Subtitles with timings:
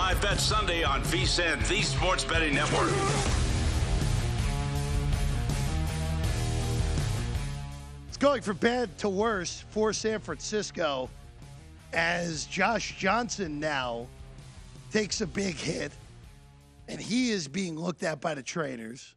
[0.00, 2.90] Live Bet Sunday on VSIN, the Sports Betting Network.
[8.08, 11.10] It's going from bad to worse for San Francisco
[11.92, 14.06] as Josh Johnson now
[14.90, 15.92] takes a big hit
[16.88, 19.14] and he is being looked at by the trainers.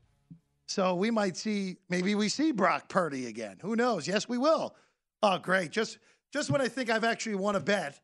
[0.65, 3.55] So we might see, maybe we see Brock Purdy again.
[3.61, 4.05] Who knows?
[4.05, 4.75] Yes, we will.
[5.23, 5.71] Oh, great.
[5.71, 5.97] Just
[6.33, 8.01] just when I think I've actually won a bet,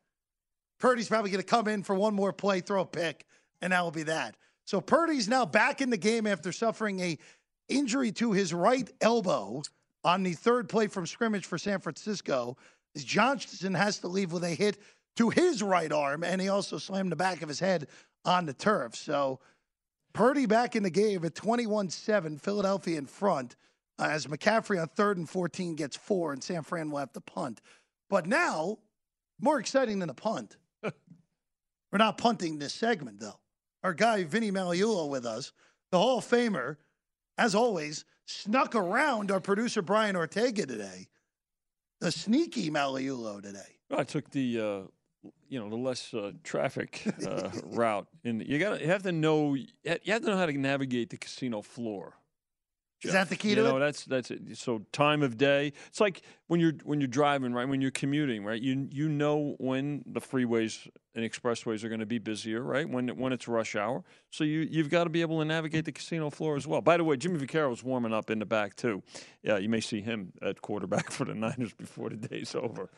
[0.79, 3.25] Purdy's probably going to come in for one more play, throw a pick,
[3.61, 4.35] and that will be that.
[4.65, 7.17] So Purdy's now back in the game after suffering a
[7.67, 9.61] injury to his right elbow
[10.03, 12.57] on the third play from scrimmage for San Francisco.
[12.97, 14.77] Johnson has to leave with a hit
[15.17, 17.87] to his right arm, and he also slammed the back of his head
[18.25, 18.95] on the turf.
[18.95, 19.39] So
[20.13, 23.55] Purdy back in the game at 21 7, Philadelphia in front,
[23.99, 27.21] uh, as McCaffrey on third and 14 gets four, and San Fran will have to
[27.21, 27.61] punt.
[28.09, 28.79] But now,
[29.39, 30.57] more exciting than a punt.
[31.91, 33.39] We're not punting this segment, though.
[33.83, 35.51] Our guy, Vinny Magliulo, with us,
[35.91, 36.77] the Hall of Famer,
[37.37, 41.07] as always, snuck around our producer, Brian Ortega, today.
[41.99, 43.79] The sneaky Magliulo today.
[43.91, 48.77] I took the, uh, you know, the less uh, traffic uh, route, and you got
[48.77, 52.13] to you have to know you have to know how to navigate the casino floor.
[53.03, 53.79] Is that the key you to know, it?
[53.79, 54.57] that's that's it.
[54.57, 55.71] So time of day.
[55.87, 57.67] It's like when you're when you're driving, right?
[57.67, 58.61] When you're commuting, right?
[58.61, 62.87] You you know when the freeways and expressways are going to be busier, right?
[62.89, 64.03] When when it's rush hour.
[64.31, 66.81] So you you've got to be able to navigate the casino floor as well.
[66.81, 69.01] By the way, Jimmy Vaccaro's warming up in the back too.
[69.43, 72.89] Yeah, you may see him at quarterback for the Niners before the day's over.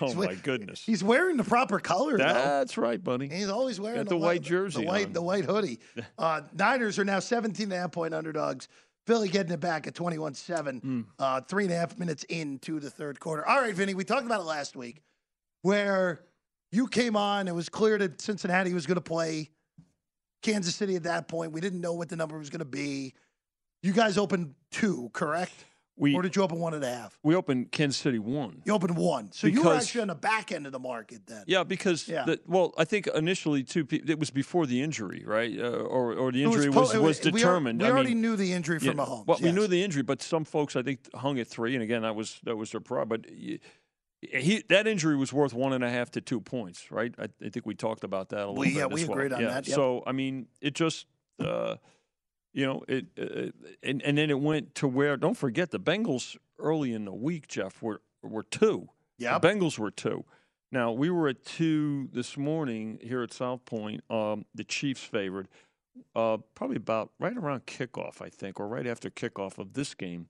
[0.00, 0.82] Oh He's my we- goodness.
[0.84, 2.24] He's wearing the proper color, though.
[2.24, 3.28] That's right, buddy.
[3.28, 5.12] He's always wearing the, the white white jersey the white, on.
[5.12, 5.78] the white hoodie.
[6.18, 8.68] Uh, Niners are now 17 and a half point underdogs.
[9.06, 11.00] Philly getting it back at 21 7, Hmm.
[11.18, 13.46] uh, three and a half minutes into the third quarter.
[13.46, 15.02] All right, Vinny, we talked about it last week
[15.62, 16.24] where
[16.72, 17.46] you came on.
[17.48, 19.50] It was clear that Cincinnati was going to play
[20.42, 21.52] Kansas City at that point.
[21.52, 23.14] We didn't know what the number was going to be.
[23.82, 25.52] You guys opened two, correct?
[25.96, 27.16] We or did you open one and a half?
[27.22, 28.62] we opened Kansas City one.
[28.64, 29.30] You opened one.
[29.30, 31.44] So you were Because- actually on the back end of the market then.
[31.46, 32.24] Yeah, because Yeah.
[32.24, 35.56] The, well, I think initially too, it was before the injury, right?
[35.56, 37.80] Uh, or or the was injury was was, we al- determined.
[37.80, 39.26] We, I already mean, knew the injury yeah, from Mahomes.
[39.28, 42.02] Well, we knew the injury, but some folks I think hung at three, and again
[42.02, 43.08] that was that was their problem.
[43.08, 43.60] But he
[44.70, 47.14] that injury was worth one and a half to two points, right?
[47.18, 48.76] I, I think we talked about that a little We- bit.
[48.78, 49.12] yeah, we well.
[49.12, 49.48] agreed on yeah.
[49.50, 49.74] that, yep.
[49.76, 51.06] So I mean, it just.
[51.38, 51.76] Uh,
[52.54, 53.50] you know, it, uh,
[53.82, 55.16] and and then it went to where.
[55.18, 58.88] Don't forget the Bengals early in the week, Jeff, were were two.
[59.18, 60.24] Yeah, The Bengals were two.
[60.72, 64.02] Now we were at two this morning here at South Point.
[64.10, 65.48] Um, the Chiefs favored,
[66.16, 70.28] uh, probably about right around kickoff, I think, or right after kickoff of this game.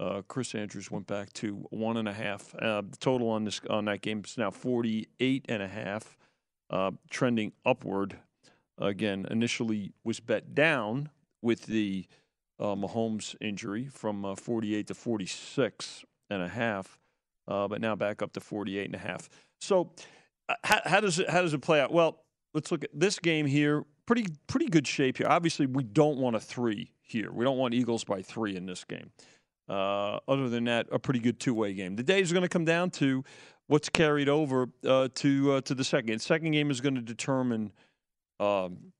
[0.00, 2.54] Uh, Chris Andrews went back to one and a half.
[2.56, 6.16] Uh, the total on this on that game is now 48 and a half.
[6.70, 8.18] uh, trending upward.
[8.78, 11.10] Again, initially was bet down
[11.42, 12.06] with the
[12.58, 16.98] uh, Mahomes injury from uh, 48 to 46 and a half,
[17.48, 19.28] uh, but now back up to 48 and a half.
[19.60, 19.90] So,
[20.48, 21.92] uh, how, how does it how does it play out?
[21.92, 22.22] Well,
[22.54, 23.84] let's look at this game here.
[24.06, 25.26] Pretty pretty good shape here.
[25.28, 27.32] Obviously, we don't want a three here.
[27.32, 29.10] We don't want Eagles by three in this game.
[29.68, 31.96] Uh, other than that, a pretty good two way game.
[31.96, 33.24] The day is going to come down to
[33.66, 36.20] what's carried over uh, to to the second.
[36.20, 37.72] Second game is going to determine
[38.40, 38.92] um,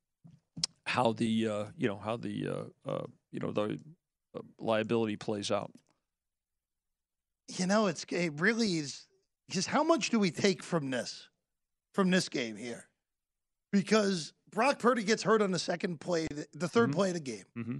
[0.92, 3.78] how the uh, you know how the uh, uh, you know the
[4.58, 5.72] liability plays out.
[7.48, 9.06] You know, it's it really is
[9.48, 11.28] because how much do we take from this
[11.94, 12.84] from this game here?
[13.72, 16.92] Because Brock Purdy gets hurt on the second play, the 3rd Mhm.
[16.94, 17.44] play of the game.
[17.56, 17.76] Mm-hmm.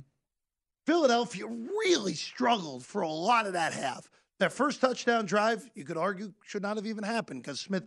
[0.86, 4.08] Philadelphia really struggled for a lot of that half.
[4.40, 7.84] That first touchdown drive, you could argue, should not have even happened because Smith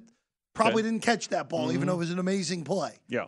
[0.54, 0.92] probably Okay.
[0.92, 1.88] didn't catch that ball, even Mhm.
[1.88, 3.00] though it was an amazing play.
[3.08, 3.28] Yeah.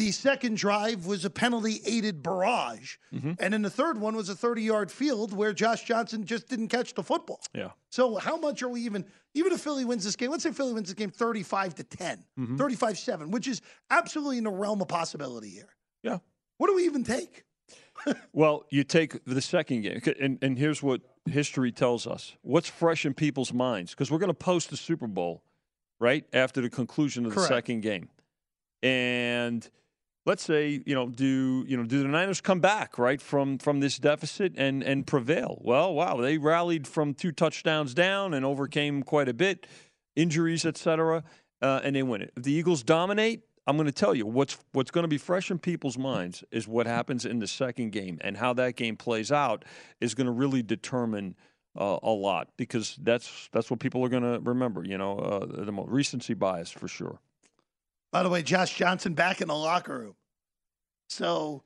[0.00, 2.96] The second drive was a penalty aided barrage.
[3.12, 3.36] Mhm.
[3.38, 6.68] And then the third one was a 30 yard field where Josh Johnson just didn't
[6.68, 7.42] catch the football.
[7.54, 7.72] Yeah.
[7.90, 9.04] So, how much are we even,
[9.34, 12.24] even if Philly wins this game, let's say Philly wins this game 35 to 10,
[12.38, 12.56] Mhm.
[12.56, 13.60] 35 7, which is
[13.90, 15.68] absolutely in the realm of possibility here.
[16.02, 16.20] Yeah.
[16.56, 17.44] What do we even take?
[18.32, 23.04] Well, you take the second game, and, and here's what history tells us what's fresh
[23.04, 25.44] in people's minds, because we're going to post the Super Bowl
[25.98, 28.08] right after the conclusion of the second game.
[28.82, 29.68] And
[30.30, 33.80] let's say, you know, do you know, do the Niners come back, right, from from
[33.80, 35.58] this deficit and and prevail?
[35.60, 39.66] Well, wow, they rallied from two touchdowns down and overcame quite a bit,
[40.14, 41.24] injuries, et cetera,
[41.60, 42.32] uh, and they win it.
[42.36, 45.50] If the Eagles dominate, I'm going to tell you what's what's going to be fresh
[45.50, 49.32] in people's minds is what happens in the second game and how that game plays
[49.32, 49.64] out
[50.00, 51.34] is going to really determine
[51.76, 54.84] uh, a lot because that's that's what people are going to remember.
[54.84, 57.18] You know, uh, the recency bias for sure.
[58.12, 60.14] By the way, Josh Johnson back in the locker room.
[61.20, 61.64] So,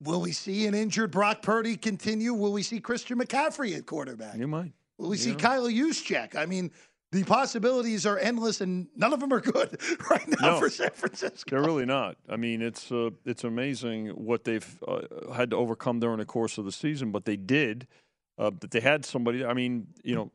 [0.00, 2.32] will we see an injured Brock Purdy continue?
[2.32, 4.36] Will we see Christian McCaffrey at quarterback?
[4.36, 4.72] You might.
[4.98, 5.34] Will we see.
[5.34, 6.36] Kyle Juszczyk?
[6.36, 6.70] I mean,
[7.10, 9.80] the possibilities are endless, and none of them are good
[10.10, 10.60] right now No.
[10.60, 11.50] for San Francisco.
[11.50, 12.16] They're really not.
[12.28, 16.56] I mean, it's uh, it's amazing what they've uh, had to overcome during the course
[16.56, 17.88] of the season, but they did.
[18.38, 19.44] Uh, that they had somebody.
[19.44, 20.30] I mean, you know,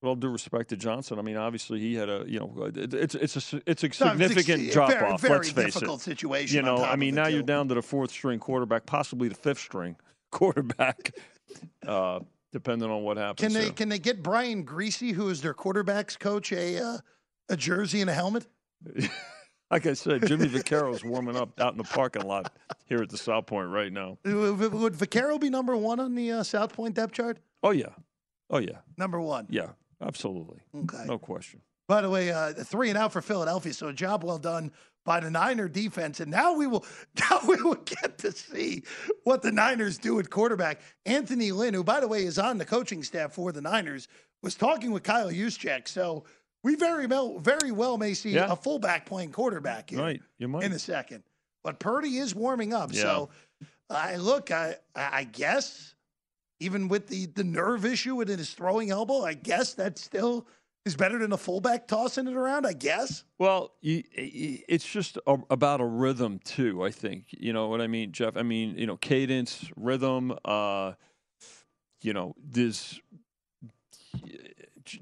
[0.00, 3.14] with all due respect to Johnson, I mean, obviously he had a you know, it's
[3.14, 5.20] it's a it's a No, it's significant ex- drop off.
[5.20, 6.04] Very let's face difficult it.
[6.04, 6.56] situation.
[6.56, 9.58] You know, I mean, now you're down to the fourth string quarterback, possibly the fifth
[9.60, 9.96] string
[10.30, 11.12] quarterback,
[11.86, 12.20] uh,
[12.52, 13.40] depending on what happens.
[13.46, 13.72] Can they there.
[13.72, 16.98] can they get Brian Griese, who is their quarterbacks coach, a uh,
[17.48, 18.46] a jersey and a helmet?
[19.70, 22.52] like I said, Jimmy Vaccaro's warming up out in the parking lot
[22.86, 24.18] here at the South Point right now.
[24.24, 27.38] Would would Vaccaro be number one on the uh, South Point depth chart?
[27.62, 27.86] Oh yeah,
[28.50, 29.46] oh yeah, Number one.
[29.50, 29.70] yeah,
[30.02, 31.04] absolutely, Okay.
[31.06, 31.60] no question.
[31.88, 34.72] By the way, uh, three and out for Philadelphia, so a job well done
[35.06, 36.20] by the Niner defense.
[36.20, 36.84] And now we will
[37.30, 38.82] now we will get to see
[39.24, 40.80] what the Niners do at quarterback.
[41.06, 44.06] Anthony Lynn, who by the way is on the coaching staff for the Niners,
[44.42, 45.88] was talking with Kyle Juszczyk.
[45.88, 46.24] So
[46.62, 48.52] we very well very well may see Yeah.
[48.52, 50.64] a fullback playing quarterback here Right, you might.
[50.64, 51.22] in a second.
[51.64, 52.92] But Purdy is warming up.
[52.92, 53.00] Yeah.
[53.02, 53.30] So
[53.88, 55.94] I look, I I guess
[56.60, 60.46] even with the the nerve issue with his throwing elbow, I guess that still
[60.84, 62.66] is better than a fullback tossing it around.
[62.66, 63.24] I guess.
[63.38, 66.84] Well, it's just a, about a rhythm too.
[66.84, 68.36] I think you know what I mean, Jeff.
[68.36, 70.36] I mean, you know, cadence, rhythm.
[70.44, 70.92] Uh,
[72.02, 73.00] you know, this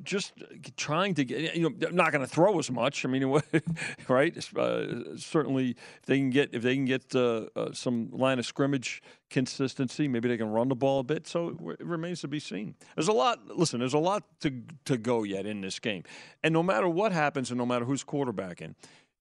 [0.03, 0.33] just
[0.77, 1.57] trying to get.
[1.57, 3.05] You know, not going to throw as much.
[3.05, 3.41] I mean,
[4.09, 4.37] right?
[4.57, 8.47] Uh, certainly, if they can get if they can get uh, uh, some line of
[8.47, 11.27] scrimmage consistency, maybe they can run the ball a bit.
[11.27, 12.75] So it, it remains to be seen.
[12.95, 13.47] There's a lot.
[13.49, 16.05] Listen, there's a lot to to go yet in this game,
[16.43, 18.75] and no matter what happens, and no matter who's quarterbacking.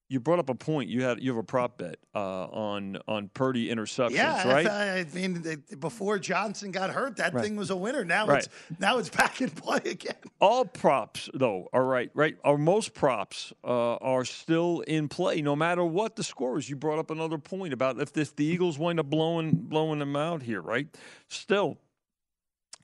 [0.07, 0.87] You brought up a point.
[0.89, 5.01] You had you have a prop bet uh, on on Purdy interceptions, Yeah, I right?
[5.01, 7.43] th- I, mean, before Johnson got hurt, that Right.
[7.43, 8.05] thing was a winner.
[8.05, 8.43] Now Right.
[8.45, 10.13] it's now it's back in play again.
[10.39, 12.11] All props, though, are right.
[12.13, 16.69] Right, or most props uh, are still in play, no matter what the score is.
[16.69, 20.15] You brought up another point about if, if the Eagles wind up blowing blowing them
[20.15, 20.87] out here, right?
[21.29, 21.79] Still,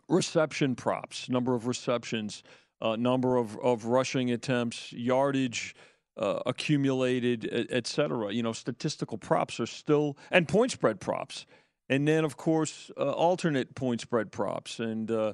[0.09, 2.41] reception props, number of receptions,
[2.81, 5.75] uh, number of, of rushing attempts, yardage
[6.17, 8.33] uh, accumulated, et, et cetera.
[8.33, 11.45] You know, statistical props are still, and point spread props.
[11.89, 15.33] And then, of course, uh, alternate point spread props and, uh,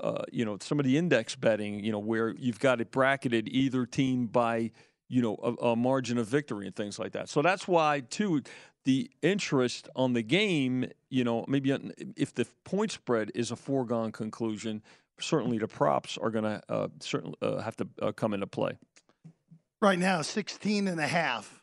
[0.00, 3.46] uh, you know, some of the index betting, you know, where you've got it bracketed
[3.48, 4.70] either team by,
[5.08, 7.28] you know, a, a margin of victory and things like that.
[7.28, 8.40] So that's why, too,
[8.84, 11.76] the interest on the game, you know, maybe
[12.16, 14.82] if the point spread is a foregone conclusion,
[15.20, 18.78] certainly the props are going to uh, certainly uh, have to come into play.
[19.80, 21.62] Right now 16 and a half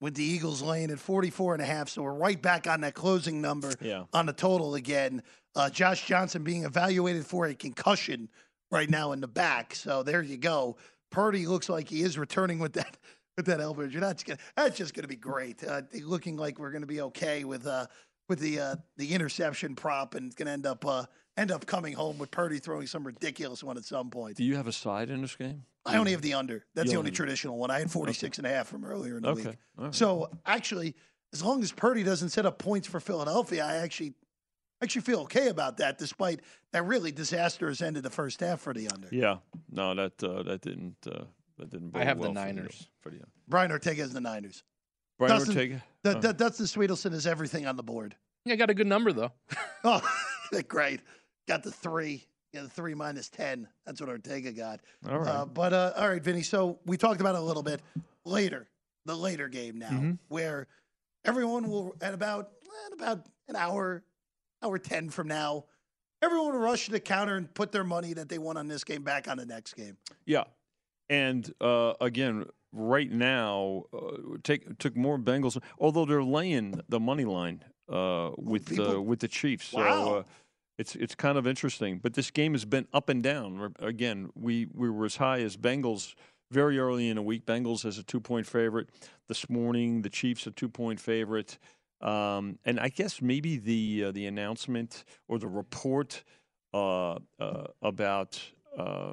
[0.00, 1.88] with the Eagles laying at 44 and a half.
[1.88, 4.04] So we're right back on that closing number Yeah.
[4.12, 5.22] on the total again.
[5.54, 8.28] Uh, Josh Johnson being evaluated for a concussion
[8.70, 9.74] right now in the back.
[9.74, 10.76] So there you go.
[11.10, 12.96] Purdy looks like he is returning with that
[13.36, 14.00] with that elbow injury.
[14.00, 15.62] That's gonna, that's just going to be great.
[15.64, 17.86] Uh, looking like we're going to be okay with uh,
[18.28, 21.04] with the uh, the interception prop and it's going to end up uh,
[21.36, 24.36] end up coming home with Purdy throwing some ridiculous one at some point.
[24.36, 25.64] Do you have a side in this game?
[25.84, 26.64] I only have the under.
[26.74, 27.70] That's You the only- only traditional one.
[27.70, 29.48] I had 46 and a half from earlier in the Okay.
[29.50, 29.58] week.
[29.78, 29.94] All right.
[29.94, 30.94] So actually,
[31.32, 34.14] as long as Purdy doesn't set up points for Philadelphia, I actually
[34.82, 36.40] actually feel okay about that, despite
[36.72, 39.08] that really disastrous end of the first half for the under.
[39.12, 39.38] Yeah.
[39.70, 41.24] No, that uh, that didn't uh,
[41.58, 41.90] that didn't.
[41.96, 42.88] I bode have the well for Niners.
[43.00, 44.62] For the, Brian Ortega is the Niners.
[45.18, 45.84] Brian Dustin- Ortega.
[46.02, 46.20] That, Oh.
[46.20, 48.16] that, Dustin Swedelson is everything on the board.
[48.46, 49.32] I got a good number though.
[49.84, 50.00] Oh,
[50.68, 51.00] great.
[51.48, 52.26] Got the three.
[52.52, 53.66] Yeah, the three minus 10.
[53.86, 54.80] That's what Ortega got.
[55.08, 55.28] All right.
[55.28, 56.42] Uh, but uh, all right, Vinny.
[56.42, 57.80] So we talked about it a little bit
[58.26, 58.68] later,
[59.06, 60.12] the later game now, Mm-hmm.
[60.28, 60.66] where
[61.24, 62.50] everyone will at about
[62.86, 64.02] at about an hour,
[64.62, 65.64] hour ten from now,
[66.20, 68.84] everyone will rush to the counter and put their money that they won on this
[68.84, 69.96] game back on the next game.
[70.26, 70.44] Yeah,
[71.08, 77.24] and uh, again, right now, uh, take took more Bengals, although they're laying the money
[77.24, 79.68] line uh, with uh, people- with the Chiefs.
[79.68, 80.14] So, Wow.
[80.16, 80.22] uh,
[80.78, 83.74] it's it's kind of interesting, but this game has been up and down.
[83.78, 86.14] Again, we we were as high as Bengals
[86.50, 87.46] very early in the week.
[87.46, 88.88] Bengals as a two point favorite
[89.28, 90.02] this morning.
[90.02, 91.58] The Chiefs a two point favorite.
[92.00, 96.24] Um, and I guess maybe the uh, the announcement or the report
[96.74, 98.40] uh, uh, about
[98.76, 99.12] uh,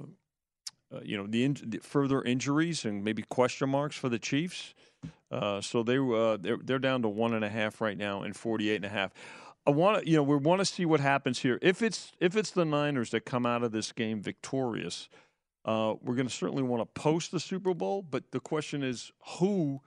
[0.91, 4.73] uh, you know the, in- the further injuries and maybe question marks for the Chiefs.
[5.31, 8.35] Uh, so they uh, they're they're down to one and a half right now and
[8.35, 9.11] 48 and a half.
[9.65, 11.59] I want to you know we want to see what happens here.
[11.61, 15.09] If it's if it's the Niners that come out of this game victorious,
[15.65, 18.01] uh, we're going to certainly want to post the Super Bowl.
[18.01, 19.81] But the question is who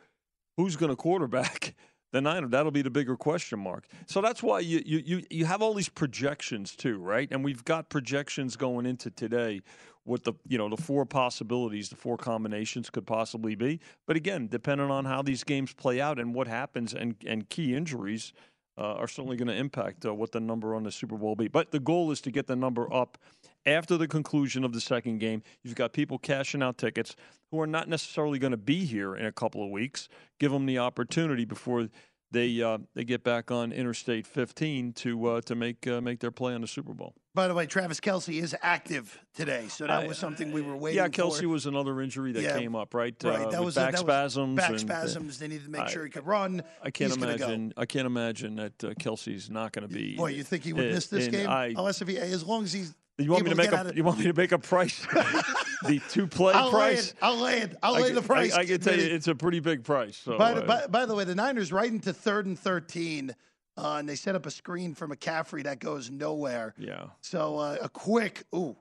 [0.56, 1.74] who's going to quarterback
[2.12, 2.50] the Niners?
[2.50, 3.86] That'll be the bigger question mark.
[4.06, 7.28] So that's why you, you you you have all these projections too, right?
[7.30, 9.62] And we've got projections going into today.
[10.04, 13.80] What the you know the four possibilities, the four combinations could possibly be.
[14.06, 17.74] But again, depending on how these games play out and what happens, and and key
[17.74, 18.32] injuries
[18.78, 21.48] uh, are certainly going to impact uh, what the number on the Super Bowl be.
[21.48, 23.18] But the goal is to get the number up
[23.66, 25.42] after the conclusion of the second game.
[25.62, 27.14] You've got people cashing out tickets
[27.50, 30.08] who are not necessarily going to be here in a couple of weeks.
[30.38, 31.88] Give them the opportunity before
[32.32, 36.30] they uh, they get back on Interstate 15 to uh, to make uh, make their
[36.30, 37.14] play on the Super Bowl.
[37.34, 40.76] By the way, Travis Kelce is active today, so that I- was something we were
[40.76, 41.04] waiting for.
[41.04, 41.40] Yeah, for.
[41.40, 43.14] Kelce was another injury that Yeah, came up, right?
[43.24, 44.56] Right, Uh, that was back that was spasms.
[44.56, 45.38] Back and, uh, spasms.
[45.38, 46.62] They needed to make I- sure he could run.
[46.82, 47.44] I can't He's gonna go.
[47.46, 47.72] imagine.
[47.78, 50.16] I can't imagine that uh, Kelce's not going to be.
[50.16, 51.48] Boy, you think he would uh, miss this game?
[51.48, 53.96] I, Unless if he, as long as he's you want me to make a of-
[53.96, 55.06] you want me to make a price?
[55.86, 57.10] the two play I'll lay price.
[57.10, 57.14] it.
[57.22, 57.76] I'll lay it.
[57.82, 58.54] I'll I lay can- the price.
[58.54, 60.16] I, I can tell you, it's a pretty big price.
[60.16, 63.34] So, By, uh, the, by, by the way, the Niners right into third and 13,
[63.76, 66.74] uh, and they set up a screen for McCaffrey that goes nowhere.
[66.78, 67.06] yeah.
[67.20, 68.76] So uh, a quick, ooh,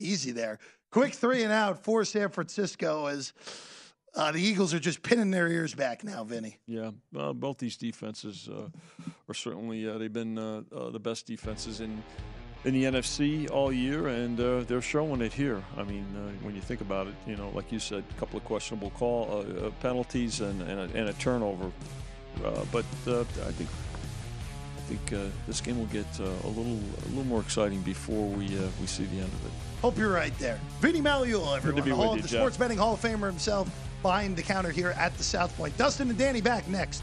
[0.00, 0.58] easy there.
[0.90, 3.32] Quick three and out for San Francisco as
[4.14, 6.58] uh, the Eagles are just pinning their ears back now, Vinny.
[6.66, 8.68] Yeah, uh, both these defenses uh,
[9.28, 12.02] are certainly uh, they've been uh, uh, the best defenses in
[12.64, 15.62] in the NFC all year, and uh, they're showing it here.
[15.76, 18.36] I mean, uh, when you think about it, you know, like you said, a couple
[18.38, 21.70] of questionable call uh, uh, penalties and and a, and a turnover,
[22.44, 23.70] uh, but uh, I think.
[24.78, 28.28] I think uh, this game will get uh, a little a little more exciting before
[28.28, 29.50] we uh, we see the end of it.
[29.82, 30.60] Hope you're right there.
[30.80, 31.88] Vinny Magliulo, everyone.
[31.88, 32.38] the, Hall, you, the Jeff.
[32.38, 33.68] sports betting Hall of Famer himself
[34.02, 35.76] behind the counter here at the South Point.
[35.76, 37.02] Dustin and Danny back next.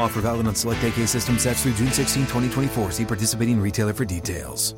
[0.00, 2.90] Offer valid on select AK system sets through June 16, 2024.
[2.92, 4.74] See participating retailer for details.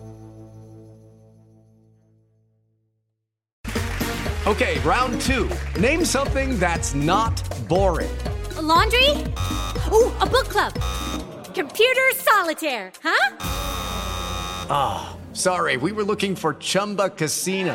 [4.47, 5.49] Okay, round two.
[5.81, 8.15] Name something that's not boring.
[8.59, 9.09] A laundry?
[9.91, 10.75] Ooh, a book club.
[11.55, 13.37] Computer solitaire, huh?
[14.69, 17.75] Ah, oh, sorry, we were looking for Chumba Casino.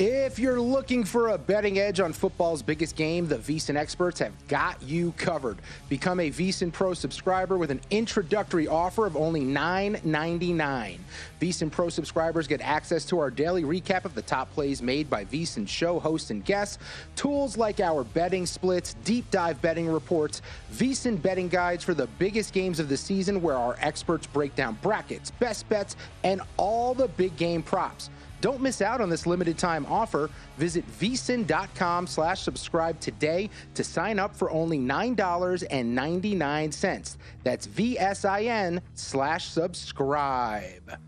[0.00, 4.32] If you're looking for a betting edge on football's biggest game, the VSIN experts have
[4.46, 5.58] got you covered.
[5.88, 10.98] Become a VSIN Pro subscriber with an introductory offer of only $9.99.
[11.40, 15.24] VSIN Pro subscribers get access to our daily recap of the top plays made by
[15.24, 16.78] VSIN show hosts and guests,
[17.16, 20.42] tools like our betting splits, deep dive betting reports,
[20.74, 24.78] VSIN betting guides for the biggest games of the season where our experts break down
[24.80, 28.10] brackets, best bets, and all the big game props.
[28.40, 30.30] Don't miss out on this limited time offer.
[30.56, 37.16] Visit vsin.com slash subscribe today to sign up for only $9.99.
[37.44, 40.98] That's VSIN slash subscribe.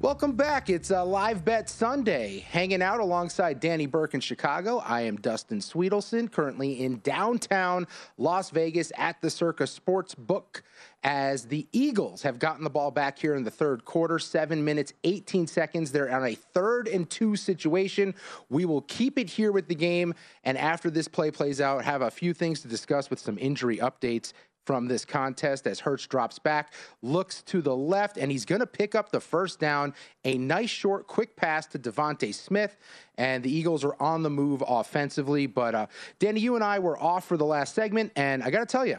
[0.00, 0.70] Welcome back.
[0.70, 2.38] It's a live bet Sunday.
[2.48, 4.78] Hanging out alongside Danny Burke in Chicago.
[4.78, 10.62] I am Dustin Swedelson, currently in downtown Las Vegas at the Circa Sports Book
[11.02, 14.20] as the Eagles have gotten the ball back here in the third quarter.
[14.20, 15.90] Seven minutes, 18 seconds.
[15.90, 18.14] They're on a third and two situation.
[18.50, 20.14] We will keep it here with the game.
[20.44, 23.78] And after this play plays out, have a few things to discuss with some injury
[23.78, 24.32] updates
[24.68, 28.66] from this contest as Hurts drops back, looks to the left, and he's going to
[28.66, 29.94] pick up the first down.
[30.26, 32.76] A nice short, quick pass to DeVonta Smith,
[33.16, 35.46] and the Eagles are on the move offensively.
[35.46, 35.86] But uh,
[36.18, 38.84] Danny, you and I were off for the last segment, and I got to tell
[38.84, 38.98] you,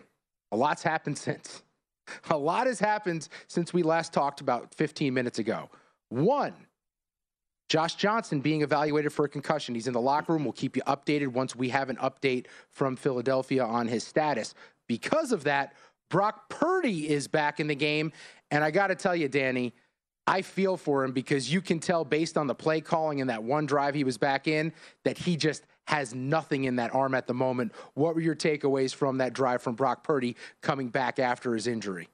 [0.51, 1.62] a lot's happened since.
[2.32, 5.69] A lot has happened since we last talked about 15 minutes ago.
[6.10, 6.55] One,
[7.67, 9.75] Josh Johnson being evaluated for a concussion.
[9.75, 10.45] He's in the locker room.
[10.45, 14.55] We'll keep you updated once we have an update from Philadelphia on his status.
[14.89, 15.73] Because of that,
[16.10, 18.12] Brock Purdy is back in the game.
[18.52, 19.73] And I got to tell you, Danny,
[20.28, 23.43] I feel for him because you can tell based on the play calling in that
[23.43, 24.73] one drive he was back in
[25.06, 27.71] that he just has nothing in that arm at the moment.
[27.93, 32.10] What were your takeaways from that drive from Brock Purdy coming back after his injury?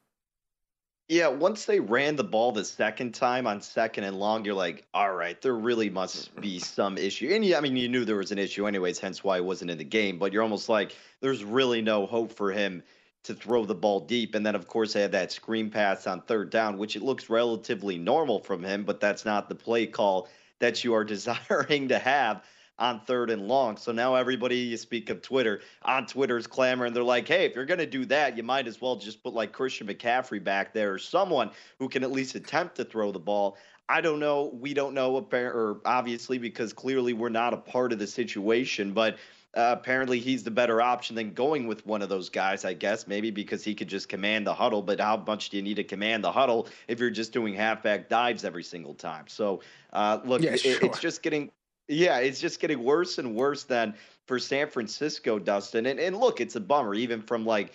[1.07, 4.87] Yeah, once they ran the ball the second time on second and long, you're like,
[4.91, 7.29] all right, there really must be some issue.
[7.31, 9.69] And yeah, I mean, you knew there was an issue anyways, hence why he wasn't
[9.69, 10.17] in the game.
[10.17, 12.81] But you're almost like, there's really no hope for him
[13.23, 14.33] to throw the ball deep.
[14.33, 17.29] And then, of course, they had that screen pass on third down, which it looks
[17.29, 20.27] relatively normal from him, but that's not the play call
[20.59, 22.43] that you are desiring to have
[22.77, 23.77] on third and long.
[23.77, 26.93] So now everybody, you speak of Twitter, on Twitter's clamoring.
[26.93, 29.33] They're like, hey, if you're going to do that, you might as well just put
[29.33, 33.19] like Christian McCaffrey back there or someone who can at least attempt to throw the
[33.19, 33.57] ball.
[33.88, 34.51] I don't know.
[34.59, 39.17] We don't know, or obviously, because clearly we're not a part of the situation, but.
[39.57, 43.07] Uh, apparently, he's the better option than going with one of those guys, I guess.
[43.07, 45.83] Maybe because he could just command the huddle, but how much do you need to
[45.85, 49.29] command the huddle if you're just doing halfback dives every single time?
[49.29, 49.61] So,
[49.93, 50.73] uh, look, yeah, sure.
[50.73, 51.51] it, it's just getting
[51.88, 53.95] yeah, it's just getting worse and worse than
[54.26, 55.86] for San Francisco, Dustin.
[55.86, 57.71] And and look, it's a bummer, even from like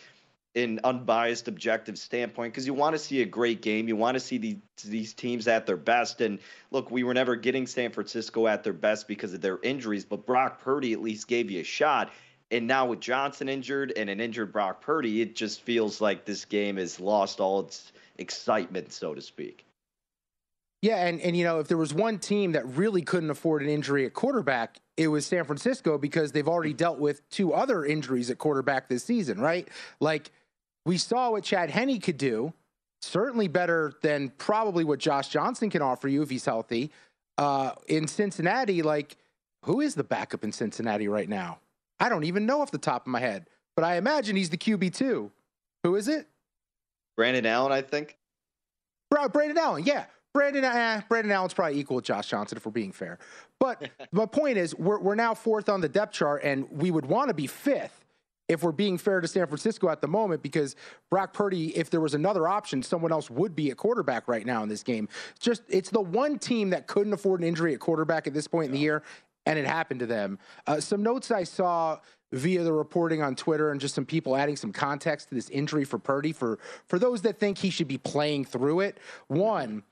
[0.56, 3.86] an unbiased, objective standpoint, because you want to see a great game.
[3.86, 6.20] You want to see these these teams at their best.
[6.20, 10.04] And look, we were never getting San Francisco at their best because of their injuries,
[10.04, 12.10] but Brock Purdy at least gave you a shot.
[12.52, 16.44] And now with Johnson injured and an injured Brock Purdy, it just feels like this
[16.44, 19.64] game has lost all its excitement, so to speak.
[20.82, 23.68] Yeah, and, and you know, if there was one team that really couldn't afford an
[23.68, 28.30] injury at quarterback, it was San Francisco because they've already dealt with two other injuries
[28.30, 29.68] at quarterback this season, right?
[30.00, 30.30] Like
[30.86, 32.54] we saw what Chad Henne could do,
[33.02, 36.90] certainly better than probably what Josh Johnson can offer you if he's healthy.
[37.36, 39.16] Uh, in Cincinnati, like
[39.64, 41.58] who is the backup in Cincinnati right now?
[41.98, 44.56] I don't even know off the top of my head, but I imagine he's the
[44.56, 45.30] QB two.
[45.82, 46.26] Who is it?
[47.16, 48.16] Brandon Allen, I think.
[49.10, 50.06] Bro, Brandon Allen, yeah.
[50.32, 53.18] Brandon, eh, Brandon Allen's probably equal with Josh Johnson if we're being fair.
[53.58, 57.06] But my point is, we're, we're now fourth on the depth chart, and we would
[57.06, 58.04] want to be fifth
[58.48, 60.74] if we're being fair to San Francisco at the moment, because
[61.08, 64.62] Brock Purdy, if there was another option, someone else would be at quarterback right now
[64.62, 65.08] in this game.
[65.38, 68.66] Just it's the one team that couldn't afford an injury at quarterback at this point
[68.66, 69.04] in the year,
[69.46, 70.38] and it happened to them.
[70.66, 71.98] Uh, some notes I saw
[72.32, 75.84] via the reporting on Twitter and just some people adding some context to this injury
[75.84, 78.98] for Purdy for for those that think he should be playing through it.
[79.28, 79.82] One,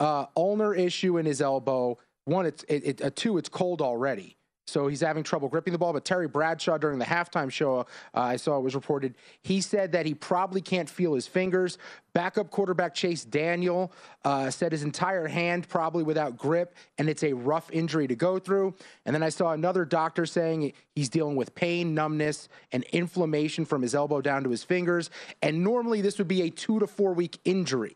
[0.00, 1.98] uh, ulnar issue in his elbow.
[2.24, 4.36] One, it's it, it, a two, it's cold already.
[4.68, 5.92] So he's having trouble gripping the ball.
[5.92, 9.92] But Terry Bradshaw during the halftime show, uh, I saw it was reported, he said
[9.92, 11.78] that he probably can't feel his fingers.
[12.14, 13.92] Backup quarterback Chase Daniel
[14.24, 18.40] uh, said his entire hand probably without grip, and it's a rough injury to go
[18.40, 18.74] through.
[19.04, 23.82] And then I saw another doctor saying he's dealing with pain, numbness, and inflammation from
[23.82, 25.10] his elbow down to his fingers.
[25.42, 27.94] And normally this would be a two to four week injury.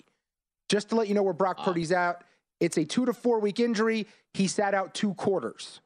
[0.70, 1.64] Just to let you know where Brock ah.
[1.64, 2.22] Purdy's out,
[2.60, 4.06] it's a two to four week injury.
[4.34, 5.80] He sat out two quarters.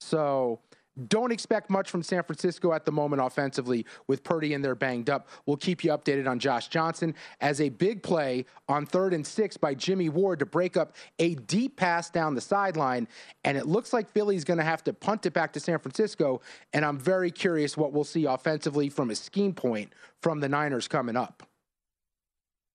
[0.00, 0.60] So
[1.08, 5.10] don't expect much from San Francisco at the moment offensively with Purdy in there banged
[5.10, 5.28] up.
[5.44, 9.58] We'll keep you updated on Josh Johnson as a big play on third and six
[9.58, 13.08] by Jimmie Ward to break up a deep pass down the sideline.
[13.44, 16.40] And it looks like Philly's going to have to punt it back to San Francisco.
[16.72, 20.88] And I'm very curious what we'll see offensively from a scheme point from the Niners
[20.88, 21.42] coming up.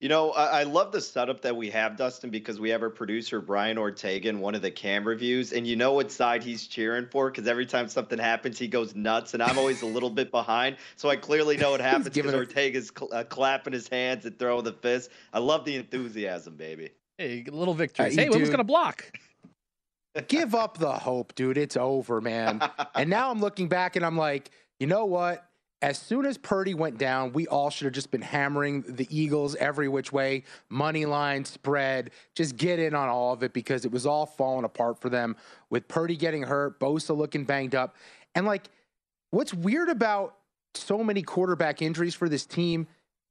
[0.02, 2.90] You know, I, I, love the setup that we have, Dustin, because we have our
[2.90, 6.68] producer Brian Ortega in one of the cam reviews, and you know what side he's
[6.68, 10.10] cheering for because every time something happens, he goes nuts, and I'm always a little
[10.10, 14.26] bit behind, so I clearly know what happens because Ortega's cl- uh, clapping his hands
[14.26, 15.12] and throwing the fist.
[15.32, 16.90] I love the enthusiasm, baby.
[17.18, 18.08] Hey, little victory.
[18.08, 19.10] Uh, hey, who's gonna block?
[20.28, 21.58] Give up the hope, dude.
[21.58, 22.62] It's over, man.
[22.96, 25.50] and now I'm looking back, and I'm like, you know what?
[25.82, 29.56] As soon as Purdy went down, we all should have just been hammering the Eagles
[29.56, 33.92] every which way, money line, spread, just get in on all of it because it
[33.92, 35.36] was all falling apart for them
[35.70, 37.96] with Purdy getting hurt, Bosa looking banged up.
[38.34, 38.70] And like,
[39.32, 40.36] what's weird about
[40.74, 42.88] so many quarterback injuries for this team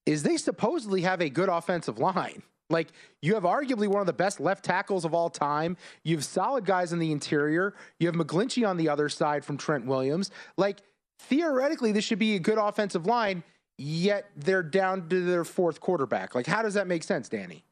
[0.06, 2.42] is they supposedly have a good offensive line.
[2.70, 2.88] Like
[3.20, 5.76] you have arguably one of the best left tackles of all time.
[6.02, 7.74] You have solid guys in the interior.
[7.98, 10.30] You have McGlinchey on the other side from Trent Williams.
[10.56, 10.82] Like
[11.18, 13.42] theoretically, this should be a good offensive line,
[13.78, 16.34] yet they're down to their fourth quarterback.
[16.34, 17.64] Like, how does that make sense, Danny?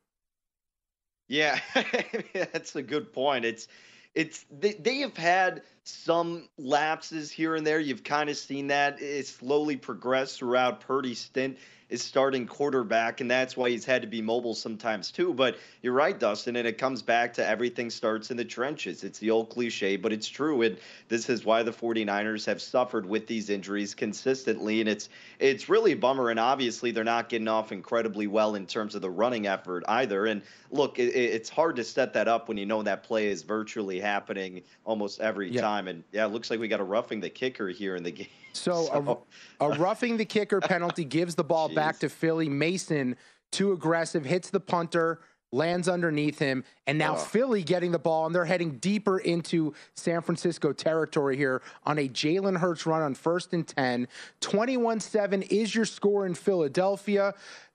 [1.28, 1.58] Yeah,
[2.34, 3.44] that's a good point.
[3.44, 3.68] It's
[4.14, 7.80] it's they, they have had some lapses here and there.
[7.80, 11.58] You've kind of seen that it slowly progress throughout Purdy's stint
[11.92, 15.34] is starting quarterback, and that's why he's had to be mobile sometimes too.
[15.34, 19.04] But you're right, Dustin, and it comes back to everything starts in the trenches.
[19.04, 20.62] It's the old cliche, but it's true.
[20.62, 20.78] And
[21.08, 24.80] this is why the 49ers have suffered with these injuries consistently.
[24.80, 26.30] And it's it's really a bummer.
[26.30, 30.24] And obviously, they're not getting off incredibly well in terms of the running effort either.
[30.24, 33.42] And look, it, it's hard to set that up when you know that play is
[33.42, 35.60] virtually happening almost every yeah.
[35.60, 35.88] time.
[35.88, 38.28] And yeah, it looks like we got a roughing the kicker here in the game.
[38.52, 39.24] So, so.
[39.60, 42.48] A, a, roughing the kicker penalty gives the ball back to Philly.
[42.48, 43.16] Mason,
[43.50, 45.20] too aggressive, hits the punter,
[45.52, 47.18] lands underneath him, and now oh.
[47.18, 52.08] Philly getting the ball, and they're heading deeper into San Francisco territory here on a
[52.08, 54.08] Jalen Hurts run on first and 10.
[54.40, 57.34] 21 7 is your score in Philadelphia.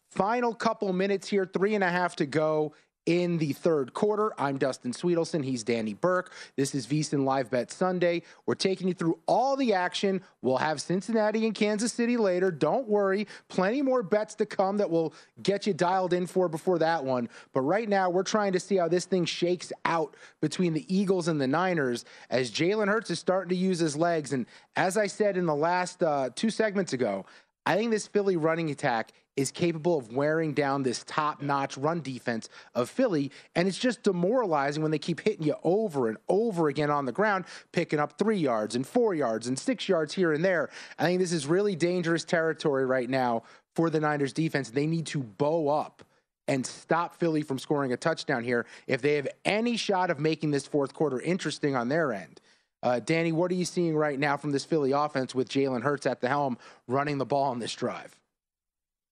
[0.09, 2.73] Final couple minutes here, three and a half to go
[3.07, 4.33] in the third quarter.
[4.37, 5.43] I'm Dustin Swedelson.
[5.43, 6.31] He's Danny Burke.
[6.57, 8.21] This is VSIN Live Bet Sunday.
[8.45, 10.21] We're taking you through all the action.
[10.41, 12.51] We'll have Cincinnati and Kansas City later.
[12.51, 13.25] Don't worry.
[13.47, 17.29] Plenty more bets to come that will get you dialed in for before that one.
[17.53, 21.29] But right now, we're trying to see how this thing shakes out between the Eagles
[21.29, 24.33] and the Niners as Jalen Hurts is starting to use his legs.
[24.33, 27.25] And as I said in the last uh, two segments ago,
[27.65, 32.01] I think this Philly running attack is capable of wearing down this top notch run
[32.01, 33.31] defense of Philly.
[33.55, 37.11] And it's just demoralizing when they keep hitting you over and over again on the
[37.11, 40.69] ground, picking up three yards and four yards and six yards here and there.
[40.97, 43.43] I think this is really dangerous territory right now
[43.75, 44.71] for the Niners defense.
[44.71, 46.03] They need to bow up
[46.47, 50.51] and stop Philly from scoring a touchdown here if they have any shot of making
[50.51, 52.41] this fourth quarter interesting on their end.
[52.81, 56.05] Uh, Danny, what are you seeing right now from this Philly offense with Jalen Hurts
[56.05, 58.16] at the helm running the ball on this drive?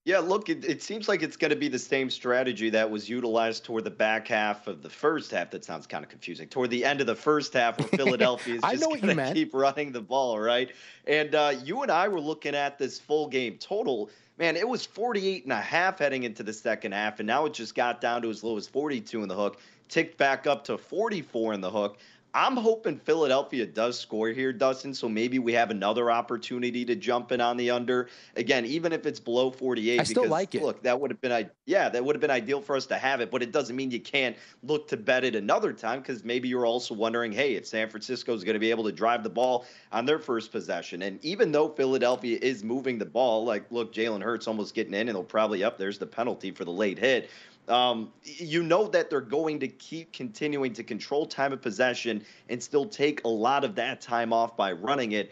[0.05, 3.09] Yeah, look, it, it seems like it's going to be the same strategy that was
[3.09, 5.49] utilized toward the back half of the first half.
[5.49, 6.47] That sounds kind of confusing.
[6.47, 9.91] Toward the end of the first half, where Philadelphia is just going to keep running
[9.91, 10.71] the ball, right?
[11.07, 14.11] And uh, you and I were looking at this full game total.
[14.37, 17.55] Man, it was 48 and a half heading into the second half, and now it
[17.55, 20.77] just got down to as low as 42 in the hook, ticked back up to
[20.77, 21.97] 44 in the hook.
[22.36, 24.93] I'm hoping Philadelphia does score here, Dustin.
[24.93, 29.06] So maybe we have another opportunity to jump in on the under again, even if
[29.06, 30.02] it's below 48.
[30.02, 30.62] I still because, like it.
[30.62, 33.21] Look, that would have been, yeah, that would have been ideal for us to have
[33.21, 36.50] it, but it doesn't mean you can't look to bet it another time because maybe
[36.50, 39.30] you're also wondering, hey, if San Francisco is going to be able to drive the
[39.30, 43.93] ball on their first possession, and even though Philadelphia is moving the ball, like look,
[43.93, 45.78] Jalen Hurts almost getting in, and they'll probably up.
[45.78, 47.30] There's the penalty for the late hit
[47.69, 52.62] um, you know that they're going to keep continuing to control time of possession and
[52.62, 55.32] still take a lot of that time off by running it.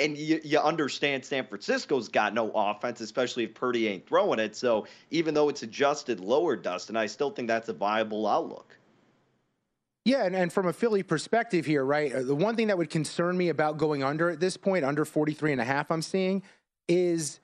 [0.00, 4.56] And you, you understand San Francisco's got no offense, especially if Purdy ain't throwing it.
[4.56, 8.76] So even though it's adjusted lower, Dustin, I still think that's a viable outlook.
[10.04, 12.12] Yeah, and, and from a Philly perspective here, right?
[12.12, 15.04] uh, The one thing that would concern me about going under at this point, under
[15.04, 16.42] 43 and a half, I'm seeing,
[16.88, 17.40] is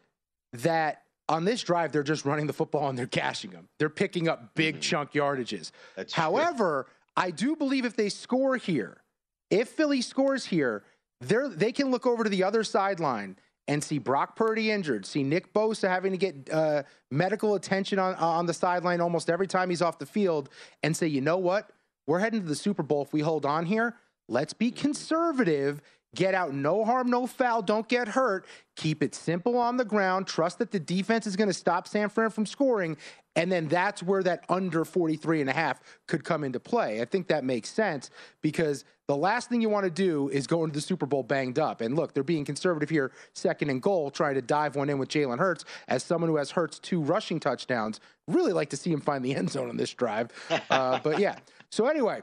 [0.52, 3.68] that on this drive, they're just running the football and they're cashing them.
[3.78, 4.80] They're picking up big mm-hmm.
[4.80, 5.70] chunk yardages.
[5.96, 6.86] That's However.
[7.16, 9.02] I do believe if they score here,
[9.50, 10.84] if Philly scores here,
[11.20, 13.36] they they can look over to the other sideline
[13.68, 18.14] and see Brock Purdy injured, see Nick Bosa having to get uh, medical attention on
[18.14, 20.48] on the sideline almost every time he's off the field,
[20.82, 21.72] and say, you know what,
[22.06, 23.96] we're heading to the Super Bowl if we hold on here.
[24.28, 25.82] Let's be conservative
[26.16, 27.62] Get out, no harm, no foul.
[27.62, 28.44] Don't get hurt.
[28.74, 30.26] Keep it simple on the ground.
[30.26, 32.96] Trust that the defense is going to stop San Fran from scoring.
[33.36, 37.00] And then that's where that under 43 and a half could come into play.
[37.00, 38.10] I think that makes sense
[38.42, 41.60] because the last thing you want to do is go into the Super Bowl banged
[41.60, 41.80] up.
[41.80, 45.08] And look, they're being conservative here, second and goal, trying to dive one in with
[45.08, 45.64] Jalen Hurts.
[45.86, 49.34] As someone who has Hurts two rushing touchdowns, really like to see him find the
[49.34, 50.28] end zone on this drive.
[50.70, 51.36] Uh, but yeah.
[51.70, 52.22] So anyway,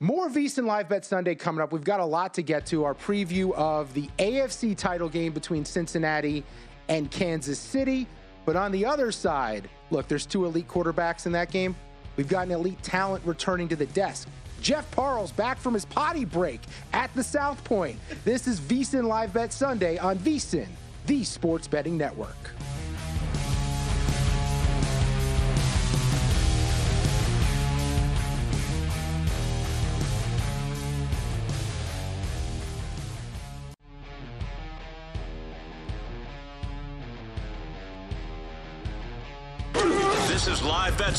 [0.00, 1.72] more VSiN Live Bet Sunday coming up.
[1.72, 2.84] We've got a lot to get to.
[2.84, 6.44] Our preview of the AFC title game between Cincinnati
[6.88, 8.06] and Kansas City.
[8.44, 11.74] But on the other side, look, there's two elite quarterbacks in that game.
[12.16, 14.28] We've got an elite talent returning to the desk.
[14.60, 16.60] Jeff Parles back from his potty break
[16.92, 17.98] at the South Point.
[18.24, 20.68] This is VSiN Live Bet Sunday on VSiN,
[21.06, 22.50] the sports betting network.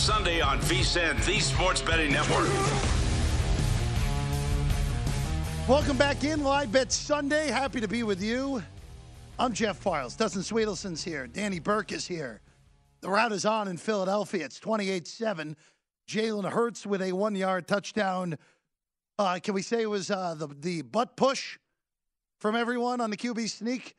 [0.05, 2.47] Sunday on VSiN, the Sports Betting Network.
[5.67, 7.47] Welcome back in Live Bet Sunday.
[7.47, 8.61] Happy to be with you.
[9.39, 10.15] I'm Jeff Files.
[10.15, 11.25] Dustin Swedelson's here.
[11.25, 12.41] Danny Burke is here.
[13.01, 14.45] The route is on in Philadelphia.
[14.45, 15.57] It's 28 7.
[16.07, 18.37] Jalen Hurts with a one yard touchdown.
[19.17, 21.57] Uh, can we say it was uh, the, the butt push
[22.39, 23.95] from everyone on the QB sneak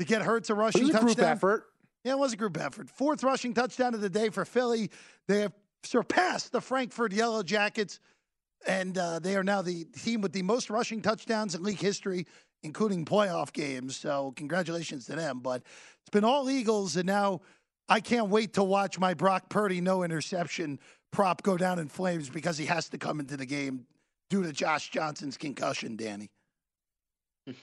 [0.00, 1.14] to get Hurts a rushing it was a touchdown?
[1.14, 1.64] group effort.
[2.02, 2.90] Yeah, it was a group effort.
[2.90, 4.90] Fourth rushing touchdown of the day for Philly.
[5.28, 8.00] They have surpassed the Frankford Yellow Jackets,
[8.66, 12.26] and uh, they are now the team with the most rushing touchdowns in league history,
[12.62, 13.96] including playoff games.
[13.96, 15.40] So, congratulations to them.
[15.40, 15.62] But
[16.00, 17.40] it's been all Eagles, and now
[17.88, 20.78] I can't wait to watch my Brock Purdy no interception
[21.12, 23.86] prop go down in flames because he has to come into the game
[24.30, 26.30] due to Josh Johnson's concussion, Danny.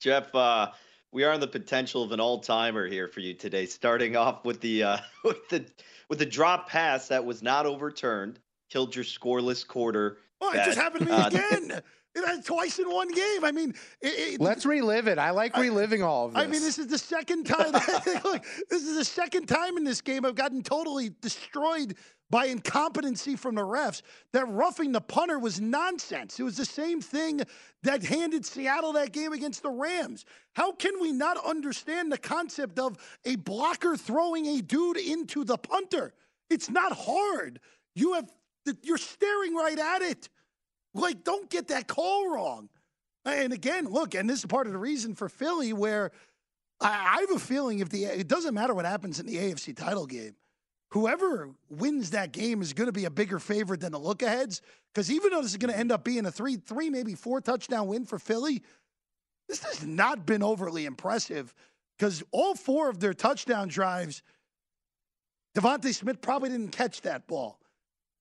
[0.00, 0.68] Jeff, uh,
[1.14, 3.64] we are on the potential of an all-timer here for you today.
[3.64, 5.64] Starting off with the uh, with the
[6.10, 10.18] with the drop pass that was not overturned, killed your scoreless quarter.
[10.42, 11.82] Oh, it just happened to me uh, again.
[12.16, 13.44] It had twice in one game.
[13.44, 15.18] I mean, it, it, let's relive it.
[15.18, 16.42] I like reliving I, all of this.
[16.44, 17.72] I mean, this is the second time.
[18.24, 21.96] Look, this is the second time in this game I've gotten totally destroyed
[22.30, 24.02] by incompetency from the refs.
[24.32, 26.38] That roughing the punter was nonsense.
[26.38, 27.42] It was the same thing
[27.82, 30.24] that handed Seattle that game against the Rams.
[30.54, 35.58] How can we not understand the concept of a blocker throwing a dude into the
[35.58, 36.14] punter?
[36.50, 37.60] It's not hard.
[37.94, 38.28] You have
[38.82, 40.28] you're staring right at it.
[40.94, 42.68] Like, don't get that call wrong.
[43.24, 46.12] And again, look, and this is part of the reason for Philly where
[46.80, 50.06] I, have a feeling if the it doesn't matter what happens in the AFC title
[50.06, 50.36] game
[50.94, 54.62] whoever wins that game is going to be a bigger favorite than the look aheads.
[54.94, 57.40] Because even though this is going to end up being a three, three, maybe four
[57.40, 58.62] touchdown win for Philly,
[59.48, 61.52] this has not been overly impressive.
[61.98, 64.22] Because all four of their touchdown drives,
[65.56, 67.58] DeVonta Smith probably didn't catch that ball.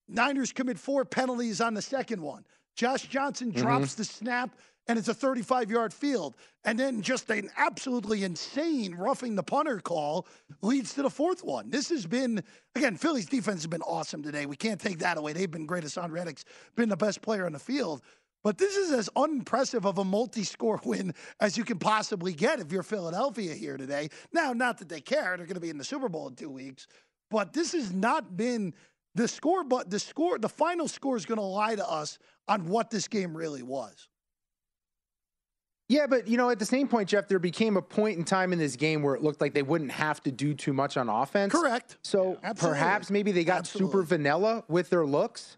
[0.08, 2.44] Niners commit four penalties on the second one.
[2.76, 3.62] Josh Johnson mm-hmm.
[3.62, 4.50] drops the snap
[4.88, 6.36] and it's a 35 yard field.
[6.66, 10.28] And then just an absolutely insane roughing the punter call
[10.62, 11.70] leads to the fourth one.
[11.70, 12.44] This has been,
[12.76, 14.46] again, Philly's defense has been awesome today.
[14.46, 15.34] We can't take that away.
[15.34, 15.84] They've been great.
[15.84, 18.02] Haason Reddick's been the best player on the field.
[18.44, 22.60] But this is as unimpressive of a multi score win as you can possibly get
[22.60, 24.10] if you're Philadelphia here today.
[24.34, 26.50] Now, not that they care, they're going to be in the Super Bowl in two
[26.50, 26.88] weeks,
[27.32, 28.74] but this has not been
[29.16, 32.18] the score, but the score, the final score is going to lie to us
[32.48, 34.10] on what this game really was.
[35.90, 38.54] Yeah, but you know, at the same point, Jeff, there became a point in time
[38.54, 41.10] in this game where it looked like they wouldn't have to do too much on
[41.10, 41.52] offense.
[41.52, 41.98] Correct.
[42.04, 43.92] So Yeah, perhaps maybe they got Absolutely.
[43.92, 45.58] super vanilla with their looks,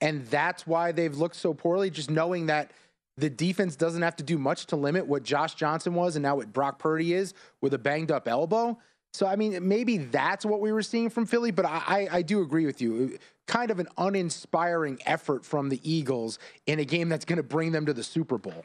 [0.00, 1.90] and that's why they've looked so poorly.
[1.90, 2.72] Just knowing that
[3.16, 6.36] the defense doesn't have to do much to limit what Josh Johnson was and now
[6.36, 8.78] what Brock Purdy is with a banged up elbow.
[9.14, 12.22] So I mean, maybe that's what we were seeing from Philly, but I, I, I
[12.22, 13.18] do agree with you.
[13.46, 17.72] Kind of an uninspiring effort from the Eagles in a game that's going to bring
[17.72, 18.64] them to the Super Bowl.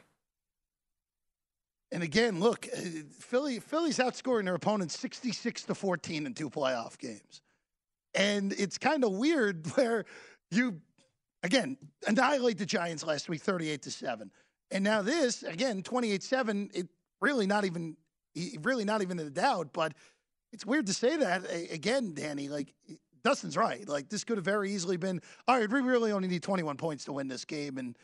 [1.90, 2.80] And again, look, uh,
[3.18, 7.40] Philly Philly's outscoring their opponents 66 to 14 in two playoff games.
[8.14, 10.04] And it's kind of weird where
[10.50, 10.80] you
[11.42, 14.30] again annihilate the Giants last week 38 to 7.
[14.70, 16.88] And now this, again, 28-7, it
[17.22, 17.96] really not even
[18.60, 19.94] really not even in doubt, but
[20.52, 22.74] it's weird to say that again, Danny, like
[23.24, 23.88] Dustin's right.
[23.88, 27.04] Like this could have very easily been, all right, we really only need 21 points
[27.06, 27.96] to win this game and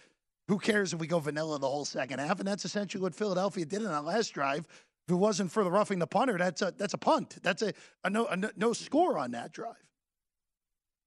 [0.48, 2.38] who cares if we go vanilla the whole second half?
[2.38, 4.66] And that's essentially what Philadelphia did in that last drive.
[5.06, 7.38] If it wasn't for the roughing the punter, that's a that's a punt.
[7.42, 7.72] That's a,
[8.04, 9.76] a no a no- score on that drive.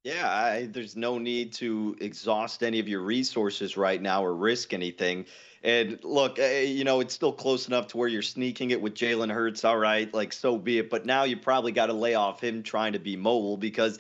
[0.04, 4.74] Yeah, I, there's no need to exhaust any of your resources right now or risk
[4.74, 5.26] anything.
[5.64, 8.94] And look, eh, you know, it's still close enough to where you're sneaking it with
[8.94, 9.66] Jalen Hurts.
[9.66, 10.90] All right, like so be it.
[10.90, 14.00] But now you probably got to lay off him trying to be mobile because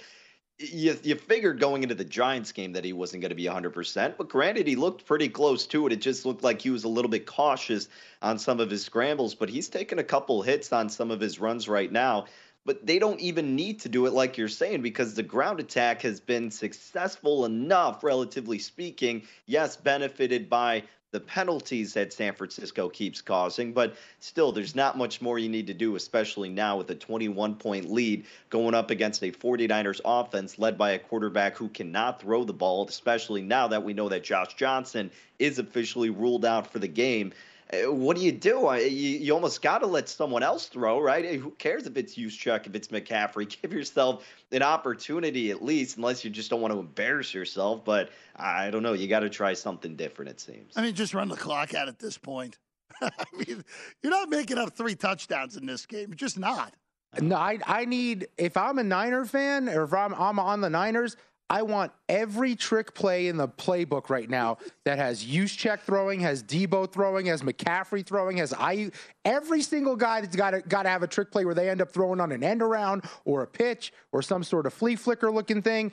[0.60, 4.17] you you figured going into the Giants game that he wasn't going to be 100%.
[4.17, 5.93] But granted, he looked pretty close to it.
[5.93, 7.89] It just looked like he was a little bit cautious
[8.22, 9.36] on some of his scrambles.
[9.36, 12.26] But he's taken a couple hits on some of his runs right now
[12.67, 16.02] but they don't even need to do it like you're saying because the ground attack
[16.02, 19.24] has been successful enough, relatively speaking.
[19.46, 25.22] Yes, benefited by the penalties that San Francisco keeps causing, but still, there's not much
[25.22, 29.24] more you need to do, especially now with a 21 point lead going up against
[29.24, 33.84] a 49ers offense led by a quarterback who cannot throw the ball, especially now that
[33.84, 37.32] we know that Josh Johnson is officially ruled out for the game.
[37.74, 38.70] Uh, What do you do?
[38.80, 41.36] You, you almost got to let someone else throw, right?
[41.40, 43.50] Who cares if it's Juszczyk, if it's McCaffrey?
[43.62, 47.84] Give yourself an opportunity at least, unless you just don't want to embarrass yourself.
[47.84, 48.94] But I don't know.
[48.94, 50.74] You got to try something different, it seems.
[50.76, 52.58] I mean, just run the clock out at this point.
[53.02, 53.64] I mean,
[54.02, 56.10] you're not making up three touchdowns in this game.
[56.10, 56.74] You're just not.
[57.22, 60.70] No, I, I need if I'm a Niner fan or if I'm, I'm on the
[60.70, 61.16] Niners,
[61.50, 66.44] I want every trick play in the playbook right now that has Juszczyk throwing, has
[66.44, 68.92] Debo throwing, has McCaffrey throwing, has I
[69.24, 71.82] every single guy that's got to got to have a trick play where they end
[71.82, 75.32] up throwing on an end around or a pitch or some sort of flea flicker
[75.32, 75.92] looking thing.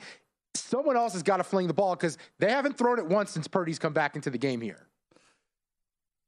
[0.55, 3.47] Someone else has got to fling the ball because they haven't thrown it once since
[3.47, 4.87] Purdy's come back into the game here.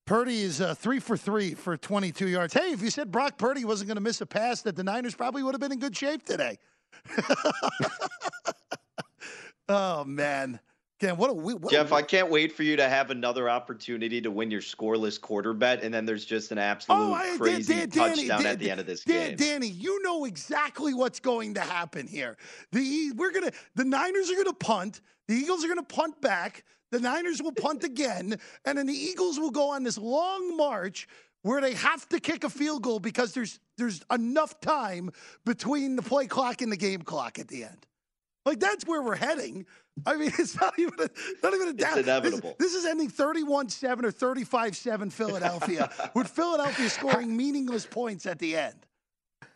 [0.05, 2.53] Purdy is uh, three for three for 22 yards.
[2.53, 5.15] Hey, if you said Brock Purdy wasn't going to miss a pass, that the Niners
[5.15, 6.57] probably would have been in good shape today.
[9.69, 10.59] oh man,
[10.99, 14.19] Ken, what a we- what, Jeff, I can't wait for you to have another opportunity
[14.21, 17.37] to win your scoreless quarter bet, and then there's just an absolute Oh, I- Dan-
[17.37, 19.37] crazy Dan- Danny, touchdown Dan- at the end of this Dan- game.
[19.37, 22.37] Danny, you know exactly what's going to happen here.
[22.71, 25.01] The we're gonna the Niners are gonna punt.
[25.27, 26.63] The Eagles are gonna punt back.
[26.91, 31.07] The Niners will punt again, and then the Eagles will go on this long march
[31.43, 35.11] where they have to kick a field goal because there's there's enough time
[35.45, 37.85] between the play clock and the game clock at the end.
[38.47, 39.65] Like that's where we're heading.
[40.05, 41.09] I mean, it's not even a,
[41.43, 41.95] not even a doubt.
[41.95, 42.55] This- inevitable.
[42.57, 48.75] This, is ending 31-7 or 35-7 Philadelphia, with Philadelphia scoring meaningless points at the end.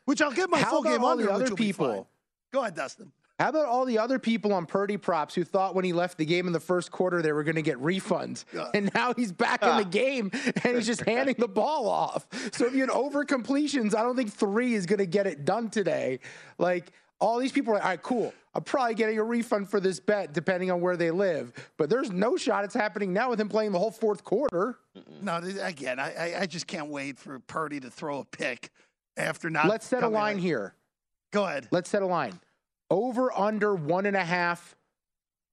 [0.05, 1.23] Which I'll get my How full game all under.
[1.23, 1.87] the which other will be fine.
[1.89, 2.07] people?
[2.51, 3.11] Go ahead, Dustin.
[3.39, 6.25] How about all the other people on Purdy props who thought when he left the
[6.25, 8.45] game in the first quarter they were going to get refunds?
[8.75, 12.27] And now he's back in the game and he's just handing the ball off.
[12.51, 15.43] So if you had over completions, I don't think three is going to get it
[15.43, 16.19] done today.
[16.59, 18.33] Like all these people are like, all right, cool.
[18.53, 21.53] I'm probably getting a refund for this bet depending on where they live.
[21.77, 24.77] But there's no shot it's happening now with him playing the whole fourth quarter.
[25.21, 28.69] No, again, I, I, I just can't wait for Purdy to throw a pick
[29.15, 29.67] after not.
[29.67, 30.75] Let's set a line here.
[31.31, 31.67] Go ahead.
[31.71, 32.39] Let's set a line.
[32.89, 34.75] Over under one and a half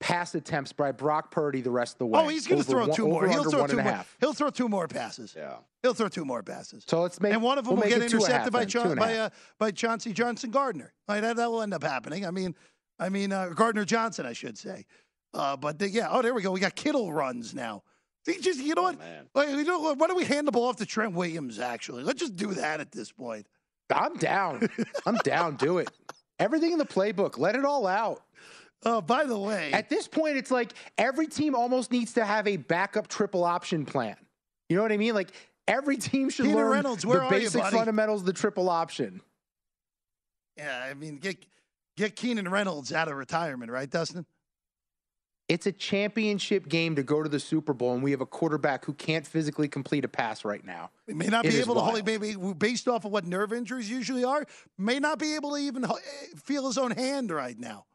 [0.00, 2.20] pass attempts by Brock Purdy the rest of the way.
[2.20, 3.28] Oh, he's going to throw one- two more.
[3.28, 3.84] He'll throw two more.
[3.84, 4.16] half.
[4.20, 5.34] He'll throw two more passes.
[5.37, 5.56] Yeah.
[5.82, 6.84] He'll throw two more passes.
[6.88, 8.46] So let's make and one of them we'll will get it two and a half
[8.46, 10.92] intercepted by then, two Cha- and a by uh, by Chauncey Johnson Gardner.
[11.06, 12.26] Like that, that will end up happening.
[12.26, 12.56] I mean,
[12.98, 14.87] I mean uh, Gardner Johnson, I should say.
[15.34, 16.50] Uh, but the, yeah, oh, there we go.
[16.50, 17.82] We got Kittle runs now.
[18.26, 18.99] See, just you know what?
[19.34, 21.59] Like, you know, why don't we hand the ball off to Trent Williams?
[21.59, 23.46] Actually, let's just do that at this point.
[23.90, 24.68] I'm down.
[25.07, 25.57] I'm down.
[25.57, 25.90] Do it.
[26.38, 27.38] Everything in the playbook.
[27.38, 28.22] Let it all out.
[28.84, 32.46] Uh, by the way, at this point, it's like every team almost needs to have
[32.46, 34.16] a backup triple option plan.
[34.68, 35.14] You know what I mean?
[35.14, 35.30] Like
[35.66, 38.68] every team should Peter learn Reynolds, where the are you, basic fundamentals of the triple
[38.68, 39.20] option.
[40.57, 41.44] Yeah, I mean, get
[41.99, 44.24] get Keenan Reynolds out of retirement, right, Dustin?
[45.49, 48.84] It's a championship game to go to the Super Bowl, and we have a quarterback
[48.84, 50.90] who can't physically complete a pass right now.
[51.07, 53.90] He may not It be able to hold, maybe based off of what nerve injuries
[53.90, 54.44] usually are,
[54.76, 55.88] may not be able to even eh,
[56.36, 57.86] feel his own hand right now.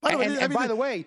[0.00, 1.06] By the and way, and I mean, by the way,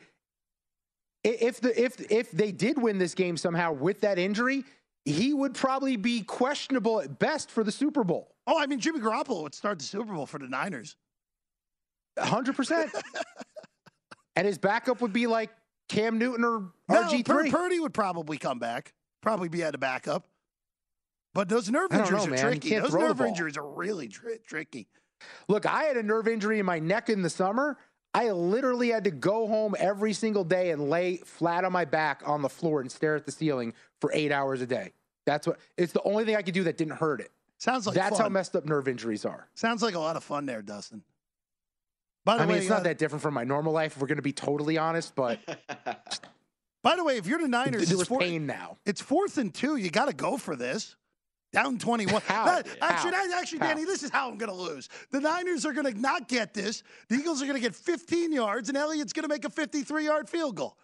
[1.23, 4.63] if the if if they did win this game somehow with that injury,
[5.03, 8.35] he would probably be questionable at best for the Super Bowl.
[8.45, 10.95] oh, I mean, Jimmy Garoppolo would start the Super Bowl for the Niners.
[12.17, 12.91] Hundred percent.
[14.35, 15.49] And his backup would be like
[15.89, 17.51] Cam Newton or No, RG Pur- three.
[17.51, 20.29] Purdy would probably come back, probably be at a backup.
[21.33, 22.39] But those nerve injuries know, are man.
[22.39, 22.79] Tricky.
[22.79, 24.87] Those nerve injuries are really tri- tricky.
[25.49, 27.77] Look, I had a nerve injury in my neck in the summer.
[28.13, 32.23] I literally had to go home every single day and lay flat on my back
[32.25, 34.93] on the floor and stare at the ceiling for eight hours a day.
[35.25, 37.31] That's what it's the only thing I could do that didn't hurt it.
[37.57, 39.49] Sounds like That's how messed up nerve injuries are.
[39.53, 41.03] Sounds like a lot of fun there, Dustin.
[42.29, 44.01] By the I mean, way, it's not uh, that different from my normal life, if
[44.01, 45.39] we're going to be totally honest, but
[46.83, 48.77] By the way, if you're the Niners, there it's four- pain now.
[48.85, 49.75] It's fourth and two.
[49.75, 50.95] You got to go for this.
[51.51, 52.21] Down 21.
[52.27, 52.45] How?
[52.45, 52.87] That- How?
[52.89, 53.67] actually, that- actually, How?
[53.67, 54.87] Danny, this is how I'm going to lose.
[55.11, 56.83] The Niners are going to not get this.
[57.09, 60.05] The Eagles are going to get 15 yards, and Elliott's going to make a 53
[60.05, 60.77] yard field goal.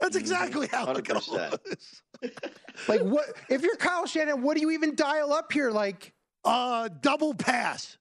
[0.00, 0.20] That's Mm-hmm.
[0.20, 1.58] exactly how I'm going to 100%.
[1.66, 2.02] lose.
[2.88, 5.70] like what if you're Kyle Shanahan, what do you even dial up here?
[5.70, 6.12] Like
[6.44, 7.96] Uh, double pass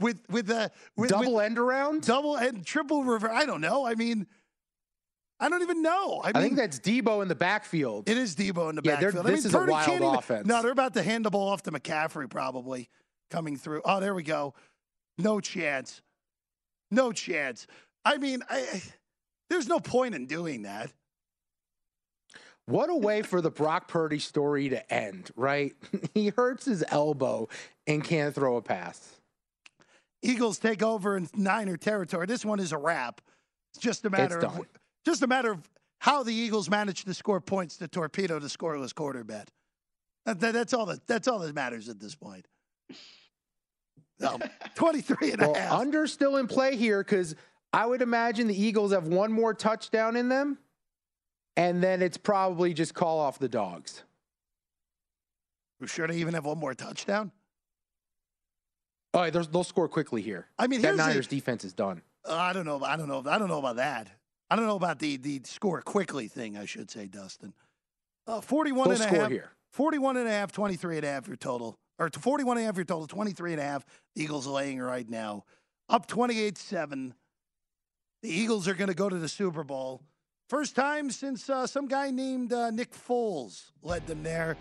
[0.00, 2.02] with with the with, double with end around?
[2.02, 3.30] double and triple reverse.
[3.32, 3.86] I don't know.
[3.86, 4.26] I mean,
[5.38, 6.20] I don't even know.
[6.22, 8.08] I, I, mean, think that's Debo in the backfield.
[8.08, 9.26] It is Debo in the Yeah, backfield.
[9.26, 10.46] I this mean, is a wild even- offense.
[10.46, 12.88] No, they're about to hand the ball off to McCaffrey probably
[13.30, 13.82] coming through.
[13.84, 14.54] Oh, there we go.
[15.18, 16.02] No chance.
[16.90, 17.66] No chance.
[18.04, 18.82] I mean, I, I-
[19.48, 20.92] there's no point in doing that.
[22.66, 25.74] What a way for the Brock Purdy story to end, right?
[26.14, 27.48] he hurts his elbow
[27.86, 29.19] and can't throw a pass.
[30.22, 32.26] Eagles take over in Niner territory.
[32.26, 33.20] This one is a wrap.
[33.72, 34.60] It's just a matter of
[35.04, 35.68] just a matter of
[35.98, 39.48] how the Eagles manage to score points to torpedo the scoreless quarterback.
[40.26, 42.46] That, that- that's all that that's all that matters at this point.
[44.18, 44.42] No, um,
[44.74, 45.72] 23 and a half.
[45.72, 47.34] under still in play here because
[47.72, 50.58] I would imagine the Eagles have one more touchdown in them,
[51.56, 54.02] and then it's probably just call off the dogs.
[55.80, 57.30] We're sure they even have one more touchdown.
[59.12, 60.46] Oh, they'll, they'll score quickly here.
[60.58, 62.02] I mean, that here's the- Niners defense is done.
[62.28, 62.82] Uh, I don't know.
[62.84, 63.22] I don't know.
[63.26, 64.08] I don't know about that.
[64.50, 66.56] I don't know about the the score quickly thing.
[66.58, 67.54] I should say, Dustin.
[68.26, 69.30] Uh, 41 They'll and a score half.
[69.30, 69.50] here.
[69.72, 71.78] 41 and a half, 23 and a half your total.
[71.98, 73.84] Or 41 and a half your total, 23 and a half.
[74.14, 75.44] The Eagles laying right now.
[75.88, 77.12] Up 28-7.
[78.22, 80.02] The Eagles are going to go to the Super Bowl.
[80.48, 84.56] First time since uh, some guy named uh, Nick Foles led them there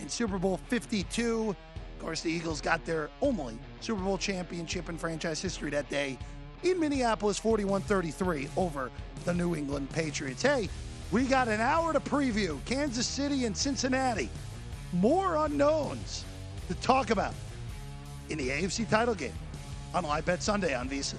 [0.00, 1.56] in Super Bowl 52.
[2.00, 6.16] Of course, the Eagles got their only Super Bowl championship in franchise history that day
[6.62, 8.90] in Minneapolis, 41 33 over
[9.26, 10.40] the New England Patriots.
[10.40, 10.70] Hey,
[11.12, 14.30] we got an hour to preview Kansas City and Cincinnati.
[14.94, 16.24] More unknowns
[16.68, 17.34] to talk about
[18.30, 19.34] in the AFC title game
[19.92, 21.18] on Live Bet Sunday on VSIN.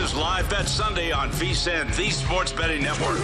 [0.00, 3.18] Is Live Bet Sunday on VSIN, the Sports Betting Network.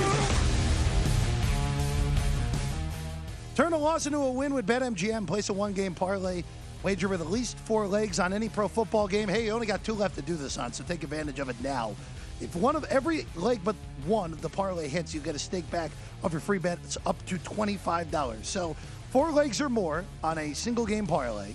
[3.55, 5.27] Turn a loss into a win with BetMGM.
[5.27, 6.43] Place a one game parlay.
[6.83, 9.27] Wager with at least four legs on any pro football game.
[9.27, 11.57] Hey, you only got two left to do this on, so take advantage of it
[11.62, 11.97] now.
[12.43, 15.68] If one of every leg but one of the parlay hits, you get a stake
[15.70, 15.91] back
[16.22, 16.79] of your free bet.
[16.85, 18.45] It's up to $25.
[18.45, 18.77] So
[19.11, 21.55] four legs or more on a single game parlay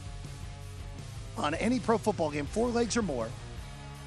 [1.37, 3.27] on any pro football game, four legs or more.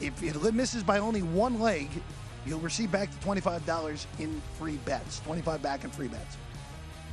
[0.01, 1.89] If it misses by only one leg,
[2.47, 5.21] you'll receive back the $25 in free bets.
[5.21, 6.37] 25 back in free bets.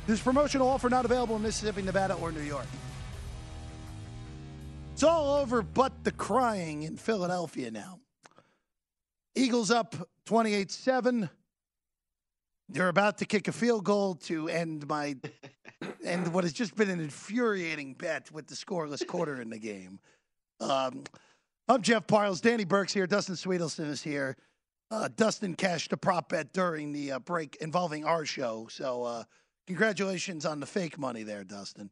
[0.06, 2.66] This promotional offer not available in Mississippi, Nevada, or New York.
[4.92, 8.00] It's all over but the crying in Philadelphia now.
[9.34, 9.94] Eagles up
[10.26, 11.30] 28 7.
[12.68, 15.16] They're about to kick a field goal to end my
[16.04, 19.98] end what has just been an infuriating bet with the scoreless quarter in the game.
[20.60, 21.04] Um,
[21.68, 22.40] I'm Jeff Parles.
[22.40, 23.06] Danny Burke's here.
[23.06, 24.36] Dustin Swedelson is here.
[24.90, 28.66] Uh, Dustin cashed a prop bet during the uh, break involving our show.
[28.70, 29.24] So, uh,
[29.66, 31.90] congratulations on the fake money there, Dustin.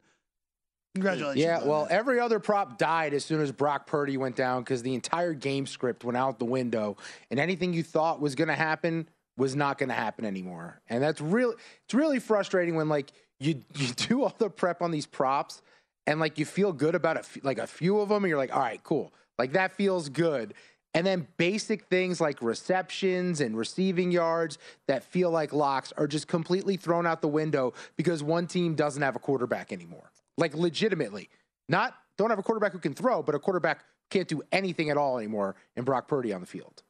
[0.97, 1.43] Congratulations.
[1.43, 1.93] Yeah, well, that.
[1.93, 5.67] every other prop died as soon as Brock Purdy went down because the entire game
[5.67, 6.97] script went out the window,
[7.31, 10.81] and anything you thought was going to happen was not going to happen anymore.
[10.89, 11.55] And that's really
[11.85, 15.63] it's really frustrating when like you you do all the prep on these props
[16.09, 18.61] and like you feel good about like a few of them, and you're like, all
[18.61, 20.53] right, cool, like that feels good.
[20.93, 26.29] And then basic things like receptions and receiving yards that feel like locks are just
[26.29, 30.13] completely thrown out the window because one team doesn't have a quarterback anymore.
[30.37, 31.31] Like legitimately.
[31.69, 34.99] Not don't have a quarterback who can throw, but a quarterback can't do anything at
[34.99, 36.83] all anymore in Brock Purdy on the field.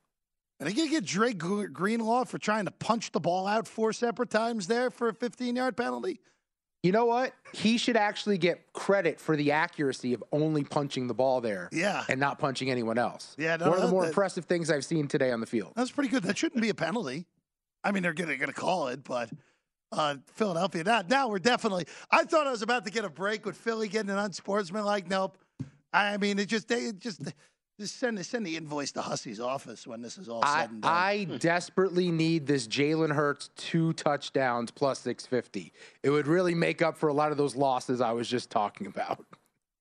[0.58, 3.92] And they going to get Dre Greenlaw for trying to punch the ball out four
[3.92, 6.20] separate times there for a 15 yard penalty?
[6.82, 7.34] You know what?
[7.52, 11.68] He should actually get credit for the accuracy of only punching the ball there.
[11.72, 12.04] Yeah.
[12.08, 13.34] And not punching anyone else.
[13.38, 13.56] Yeah.
[13.56, 15.72] No, One of the more that- impressive things I've seen today on the field.
[15.76, 16.22] That's pretty good.
[16.22, 17.26] That shouldn't be a penalty.
[17.84, 19.30] I mean, they're going to call it, but
[19.92, 20.84] uh, Philadelphia.
[20.84, 21.86] Now, now we're definitely.
[22.10, 25.08] I thought I was about to get a break with Philly getting an unsportsmanlike.
[25.08, 25.36] Nope.
[25.92, 27.20] I mean, it just they it just
[27.80, 30.82] just send send the invoice to Hussey's office when this is all I, said and
[30.82, 30.92] done.
[30.92, 35.72] I desperately need this Jalen Hurts two touchdowns plus 650.
[36.02, 38.86] It would really make up for a lot of those losses I was just talking
[38.86, 39.24] about.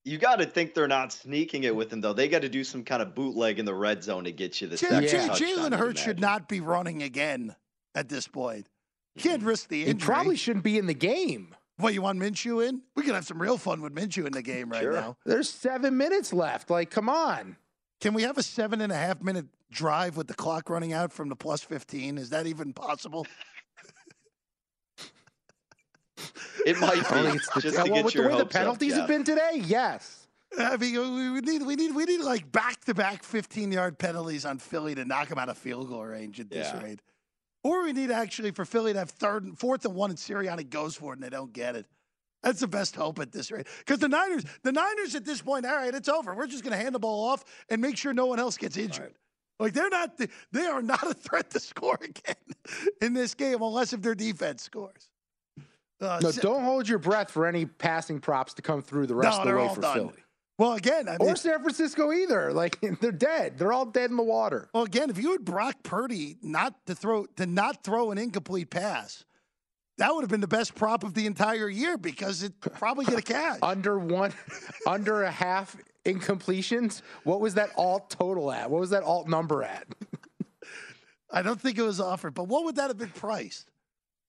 [0.05, 2.13] You got to think they're not sneaking it with him though.
[2.13, 4.67] They got to do some kind of bootleg in the red zone to get you
[4.67, 7.55] the J- second J- touchdown, Jalen you'd Hurts should not be running again
[7.93, 8.65] at this point.
[8.65, 9.27] Mm-hmm.
[9.29, 9.99] Can't risk the injury.
[9.99, 11.53] He probably shouldn't be in the game.
[11.77, 12.81] What you want Minshew in?
[12.95, 14.91] We could have some real fun with Minshew in the game right Sure.
[14.93, 15.15] now.
[15.25, 16.69] There's seven minutes left.
[16.69, 17.55] Like, come on.
[18.01, 21.11] Can we have a seven and a half minute drive with the clock running out
[21.11, 22.17] from the plus 15?
[22.17, 23.25] Is that even possible?
[26.65, 28.41] It might be it's the- just Yeah, to well, get with the way the hopes
[28.43, 30.27] up, penalties have been today, yes.
[30.59, 33.97] I mean, we we need we need we need like back to back 15 yard
[33.97, 36.83] penalties on Philly to knock them out of field goal range at this Yeah.
[36.83, 36.99] rate.
[37.63, 40.69] Or we need actually for Philly to have third and fourth and one and Sirianni
[40.69, 41.85] goes for it and they don't get it.
[42.43, 43.67] That's the best hope at this rate.
[43.79, 46.33] Because the Niners, the Niners at this point, all right, it's over.
[46.33, 48.77] We're just going to hand the ball off and make sure no one else gets
[48.77, 49.13] injured.
[49.59, 50.17] Like they're not,
[50.53, 52.35] they are not a threat to score again
[53.01, 55.09] in this game unless if their defense scores.
[56.01, 59.15] Uh, No, so- don't hold your breath for any passing props to come through the
[59.15, 59.93] rest No, of the way for done.
[59.95, 60.13] Philly.
[60.57, 62.53] Well, again, I Or San Francisco either.
[62.53, 63.57] Like they're dead.
[63.57, 64.69] They're all dead in the water.
[64.73, 68.69] Well, again, if you had Brock Purdy not to throw to not throw an incomplete
[68.69, 69.23] pass,
[69.99, 73.19] that would have been the best prop of the entire year because it probably get
[73.19, 73.59] a cash.
[73.61, 74.33] Under one,
[74.87, 75.75] under a half
[76.05, 77.01] incompletions.
[77.23, 78.71] What was that alt total at?
[78.71, 79.87] What was that alt number at?
[81.31, 83.69] I don't think it was offered, but what would that have been priced?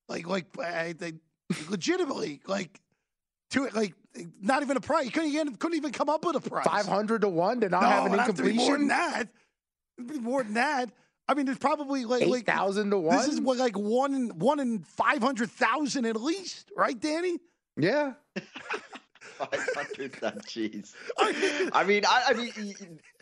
[0.08, 1.14] Like, like I, they
[1.68, 2.80] legitimately like
[3.50, 3.94] to like
[4.42, 5.06] not even a price.
[5.06, 6.66] You couldn't even couldn't even come up with a price.
[6.66, 8.88] Five hundred to one to not no, have an it'd have to be more than
[8.88, 9.28] that.
[9.98, 10.90] It'd be more than that.
[11.30, 13.16] I mean, there's probably like Eight like thousand to 1.
[13.16, 17.38] This is what, like one in one in five hundred thousand at least, right, Danny?
[17.76, 18.14] Yeah.
[19.38, 20.12] Five hundred.
[20.42, 20.92] Jeez.
[21.72, 22.52] I mean, I, I mean,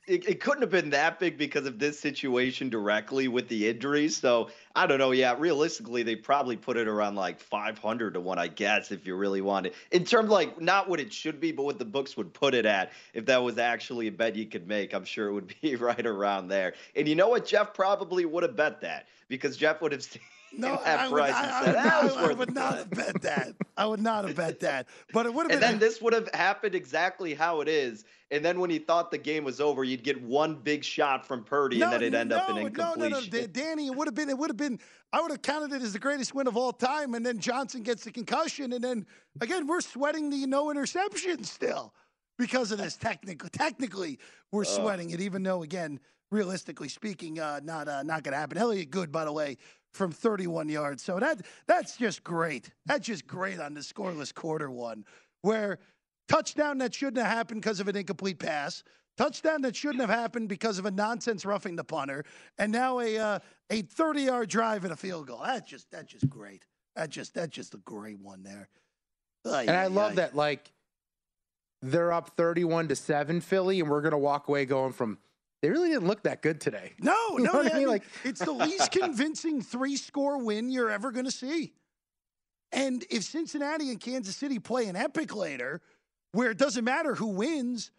[0.09, 4.17] it, it, couldn't have been that big because of this situation directly with the injuries.
[4.17, 4.49] So
[4.79, 5.11] I don't know.
[5.11, 9.17] Yeah, realistically, they probably put it around like 500 to one, I guess, if you
[9.17, 9.75] really want it.
[9.91, 12.65] In terms like not what it should be, but what the books would put it
[12.65, 12.93] at.
[13.13, 16.07] If that was actually a bet you could make, I'm sure it would be right
[16.07, 16.75] around there.
[16.95, 17.45] And you know what?
[17.45, 20.23] Jeff probably would have bet that because Jeff would have seen
[20.57, 23.55] no, I would, I, I, would, not, I would not have bet that.
[23.77, 24.87] I would not have bet that.
[25.13, 25.71] But it would have been.
[25.71, 28.05] And then this would have happened exactly how it is.
[28.31, 31.45] And then when he thought the game was over, you'd get one big shot from
[31.45, 33.11] Purdy, no, and then it'd end no, up in incompletion.
[33.11, 34.29] No, no, no, Danny, it would have been.
[34.29, 34.68] It would have been.
[35.13, 37.15] I would have counted it as the greatest win of all time.
[37.15, 39.07] And then Johnson gets the concussion, and then
[39.41, 41.95] again we're sweating the no interception still
[42.39, 42.97] because of this.
[42.97, 44.19] Technically, technically,
[44.53, 46.01] we're sweating it, even though again
[46.31, 48.59] realistically speaking, uh, not uh, not going to happen.
[48.59, 49.57] Elliott Good, by the way,
[49.93, 51.03] from 31 yards.
[51.03, 52.71] So that that's just great.
[52.87, 55.05] That's just great on the scoreless quarter one,
[55.43, 55.79] where
[56.29, 58.83] touchdown that shouldn't have happened because of an incomplete pass,
[59.19, 62.25] touchdown that shouldn't have happened because of a nonsense roughing the punter,
[62.57, 63.39] and now a uh,
[63.71, 65.43] a 30 yard drive and a field goal.
[65.45, 66.65] That's just that's just great.
[66.97, 68.69] That just that's just a great one there.
[69.45, 70.73] Ay, and I love that like
[71.83, 75.19] they're up 31 to 7 Philly and we're going to walk away going from
[75.63, 76.95] they really didn't look that good today.
[77.01, 77.89] No, you no, I mean?
[77.89, 81.73] like it's the least convincing three-score win you're ever going to see.
[82.71, 85.81] And if Cincinnati and Kansas City play an epic later,
[86.33, 87.91] where it doesn't matter who wins,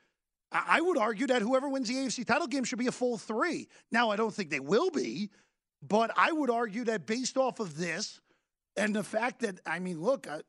[0.51, 3.67] I would argue that whoever wins the AFC title game should be a full three.
[3.91, 5.29] Now, I don't think they will be,
[5.87, 8.19] but I would argue that based off of this
[8.75, 10.41] and the fact that I mean, look, I,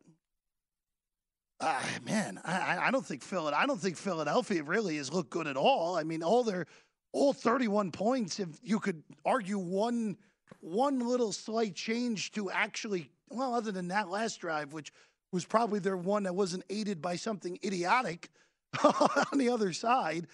[1.61, 5.47] uh, man, I, I don't think Phil, I don't think Philadelphia really has looked good
[5.47, 5.97] at all.
[5.97, 6.67] I mean, all their
[7.13, 10.17] all 31 points if you could argue one
[10.61, 14.93] one little slight change to actually well other than that last drive which
[15.33, 18.31] was probably their one that wasn't aided by something idiotic
[19.33, 20.27] on the other side.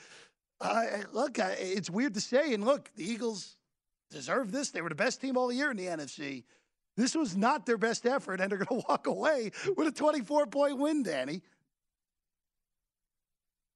[0.61, 3.57] Uh, look it's weird to say and look the eagles
[4.11, 4.70] deserve this.
[4.70, 6.45] They were the best team all year in the nfc
[6.97, 10.47] this was not their best effort and they're going to walk away with a 24
[10.47, 11.43] point win danny.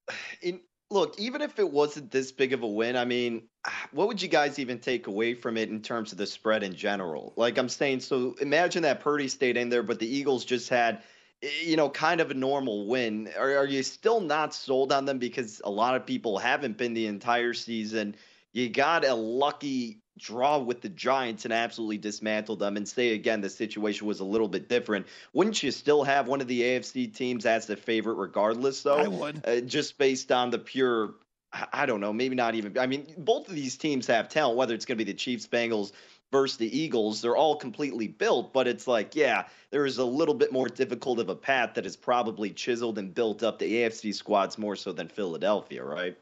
[0.41, 0.59] In
[0.89, 3.43] look, even if it wasn't this big of a win, I mean,
[3.91, 6.75] what would you guys even take away from it in terms of the spread in
[6.75, 7.33] general?
[7.37, 11.03] Like I'm saying, so imagine that Purdy stayed in there, but the Eagles just had,
[11.63, 13.29] you know, kind of a normal win.
[13.37, 16.93] Are, are you still not sold on them because a lot of people haven't been
[16.93, 18.15] the entire season?
[18.53, 23.41] You got a lucky draw with the Giants and absolutely dismantle them and say again
[23.41, 27.13] the situation was a little bit different, wouldn't you still have one of the AFC
[27.13, 28.99] teams as the favorite regardless though?
[28.99, 29.41] I would.
[29.45, 31.15] Uh, just based on the pure
[31.73, 34.75] I don't know, maybe not even I mean both of these teams have talent whether
[34.75, 35.91] it's going to be the Chiefs, Bengals
[36.31, 40.33] versus the Eagles, they're all completely built, but it's like, yeah, there is a little
[40.33, 44.13] bit more difficult of a path that is probably chiseled and built up the AFC
[44.13, 46.17] squads more so than Philadelphia, right?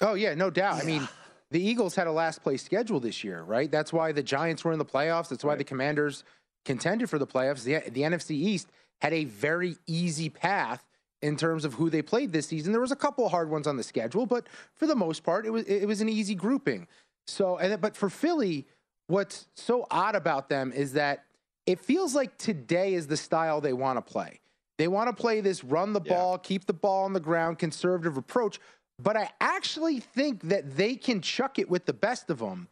[0.00, 0.76] Oh yeah, no doubt.
[0.76, 0.82] Yeah.
[0.82, 1.08] I mean,
[1.50, 3.70] the Eagles had a last place schedule this year, right?
[3.70, 5.28] That's why the Giants were in the playoffs.
[5.28, 5.58] That's why right.
[5.58, 6.24] the Commanders
[6.64, 7.64] contended for the playoffs.
[7.64, 8.68] The, the NFC East
[9.00, 10.84] had a very easy path
[11.22, 12.72] in terms of who they played this season.
[12.72, 15.50] There was a couple hard ones on the schedule, but for the most part, it
[15.50, 16.86] was it was an easy grouping.
[17.26, 18.66] So, and but for Philly,
[19.06, 21.24] what's so odd about them is that
[21.66, 24.40] it feels like today is the style they want to play.
[24.78, 28.16] They want to play this run the ball, keep the ball on the ground, conservative
[28.16, 28.58] approach
[29.02, 32.68] but I actually think that they can chuck it with the best of them.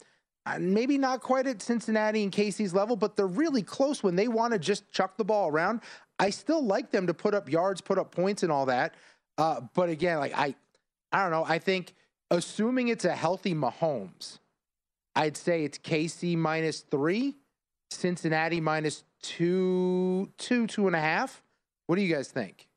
[0.47, 4.29] Uh, maybe not quite at Cincinnati and KC's level, but they're really close when they
[4.29, 5.81] want to just chuck the ball around.
[6.19, 8.95] I still like them to put up yards, put up points, and all that.
[9.37, 10.55] Uh, but again, like I,
[11.13, 11.45] I don't know.
[11.47, 11.95] I think
[12.31, 14.39] assuming it's a healthy Mahomes,
[15.15, 17.37] I'd say it's KC minus three,
[17.91, 21.43] Cincinnati minus two, two, two and a half.
[21.87, 22.69] What do you guys think?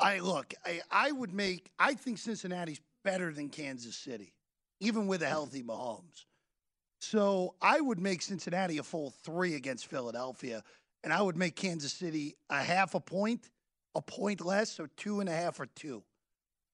[0.00, 4.34] I look, I, I would make, I think Cincinnati's better than Kansas City,
[4.80, 6.24] even with a healthy Mahomes.
[7.00, 10.62] So I would make Cincinnati a full three against Philadelphia,
[11.02, 13.50] and I would make Kansas City a half a point,
[13.94, 16.02] a point less, so two and a half or two.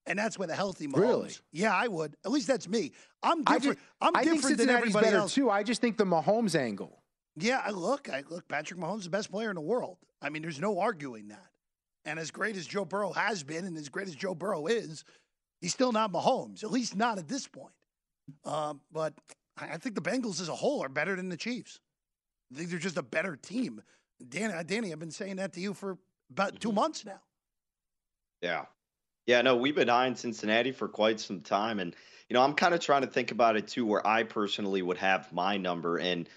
[0.06, 0.98] And that's with the healthy Mahomes.
[0.98, 1.30] Really?
[1.52, 2.16] Yeah, I would.
[2.24, 2.92] At least that's me.
[3.22, 3.50] I'm different.
[3.50, 5.34] I just, I'm I different than everybody better else.
[5.34, 5.50] too.
[5.50, 7.02] I just think the Mahomes angle.
[7.36, 8.48] Yeah, I look, I look.
[8.48, 9.98] Patrick Mahomes is the best player in the world.
[10.20, 11.46] I mean, there's no arguing that.
[12.04, 15.04] And as great as Joe Burrow has been, and as great as Joe Burrow is,
[15.60, 17.74] he's still not Mahomes, at least not at this point.
[18.44, 19.14] Um, but
[19.58, 21.80] I think the Bengals as a whole are better than the Chiefs.
[22.52, 23.82] I think they're just a better team.
[24.28, 25.98] Danny, uh, Danny, I've been saying that to you for
[26.30, 26.76] about two mm-hmm.
[26.76, 27.20] months now.
[28.40, 28.64] Yeah.
[29.30, 31.78] Yeah, no, we've been eyeing Cincinnati for quite some time.
[31.78, 31.94] And,
[32.28, 34.96] you know, I'm kind of trying to think about it too, where I personally would
[34.96, 35.98] have my number.
[35.98, 36.28] And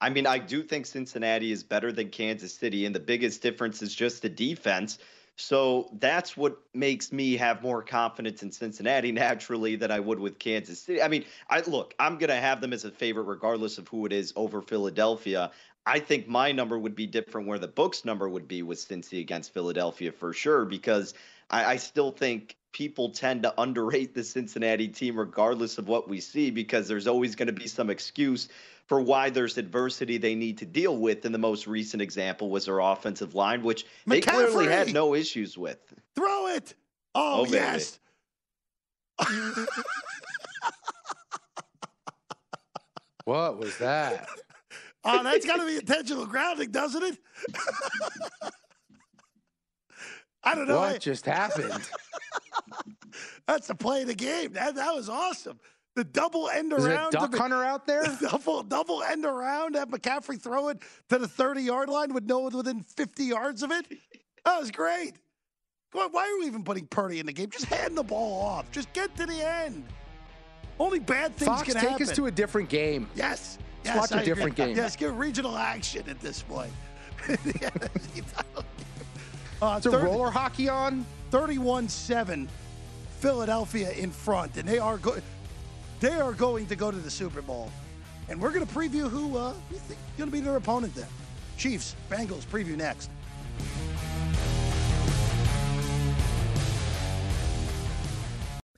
[0.00, 3.82] I mean, I do think Cincinnati is better than Kansas City, and the biggest difference
[3.82, 4.96] is just the defense.
[5.36, 10.38] So that's what makes me have more confidence in Cincinnati naturally than I would with
[10.38, 11.02] Kansas City.
[11.02, 14.06] I mean, I look, I'm going to have them as a favorite regardless of who
[14.06, 15.50] it is over Philadelphia.
[15.84, 19.20] I think my number would be different where the book's number would be with Cincy
[19.20, 21.12] against Philadelphia for sure, because
[21.50, 26.20] I, I still think people tend to underrate the Cincinnati team regardless of what we
[26.20, 28.48] see because there's always going to be some excuse
[28.86, 31.24] for why there's adversity they need to deal with.
[31.24, 34.08] And the most recent example was their offensive line, which McCaffrey.
[34.08, 35.78] they clearly had no issues with.
[36.14, 36.74] Throw it.
[37.14, 37.98] Oh, oh yes.
[43.24, 44.28] what was that?
[45.04, 47.18] Oh, that's got to be intentional grounding, doesn't it?
[50.42, 50.78] I don't know.
[50.78, 51.88] What just happened?
[53.46, 54.52] that's the play of the game.
[54.52, 55.58] That that was awesome.
[55.96, 57.12] The double end Is around.
[57.12, 58.04] Duck Hunter out there?
[58.20, 59.74] Double double end around.
[59.74, 60.78] Have McCaffrey throw it
[61.08, 63.86] to the 30 yard line with no one within 50 yards of it.
[64.44, 65.14] That was great.
[65.92, 67.50] Why are we even putting Purdy in the game?
[67.50, 68.70] Just hand the ball off.
[68.70, 69.84] Just get to the end.
[70.78, 72.08] Only bad things Fox, can take happen.
[72.08, 73.08] us to a different game.
[73.16, 73.58] Yes.
[73.84, 74.66] Let's yes, watch a I different agree.
[74.74, 74.76] game.
[74.76, 76.72] Yes, give regional action at this point.
[79.62, 81.04] Uh, Is 30, roller hockey on?
[81.30, 82.48] 31-7,
[83.18, 85.18] Philadelphia in front, and they are go-
[86.00, 87.70] they are going to go to the Super Bowl.
[88.28, 90.94] And we're going to preview who uh, we think is going to be their opponent
[90.94, 91.08] there.
[91.56, 93.10] Chiefs, Bengals preview next.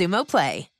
[0.00, 0.79] Xumo Play.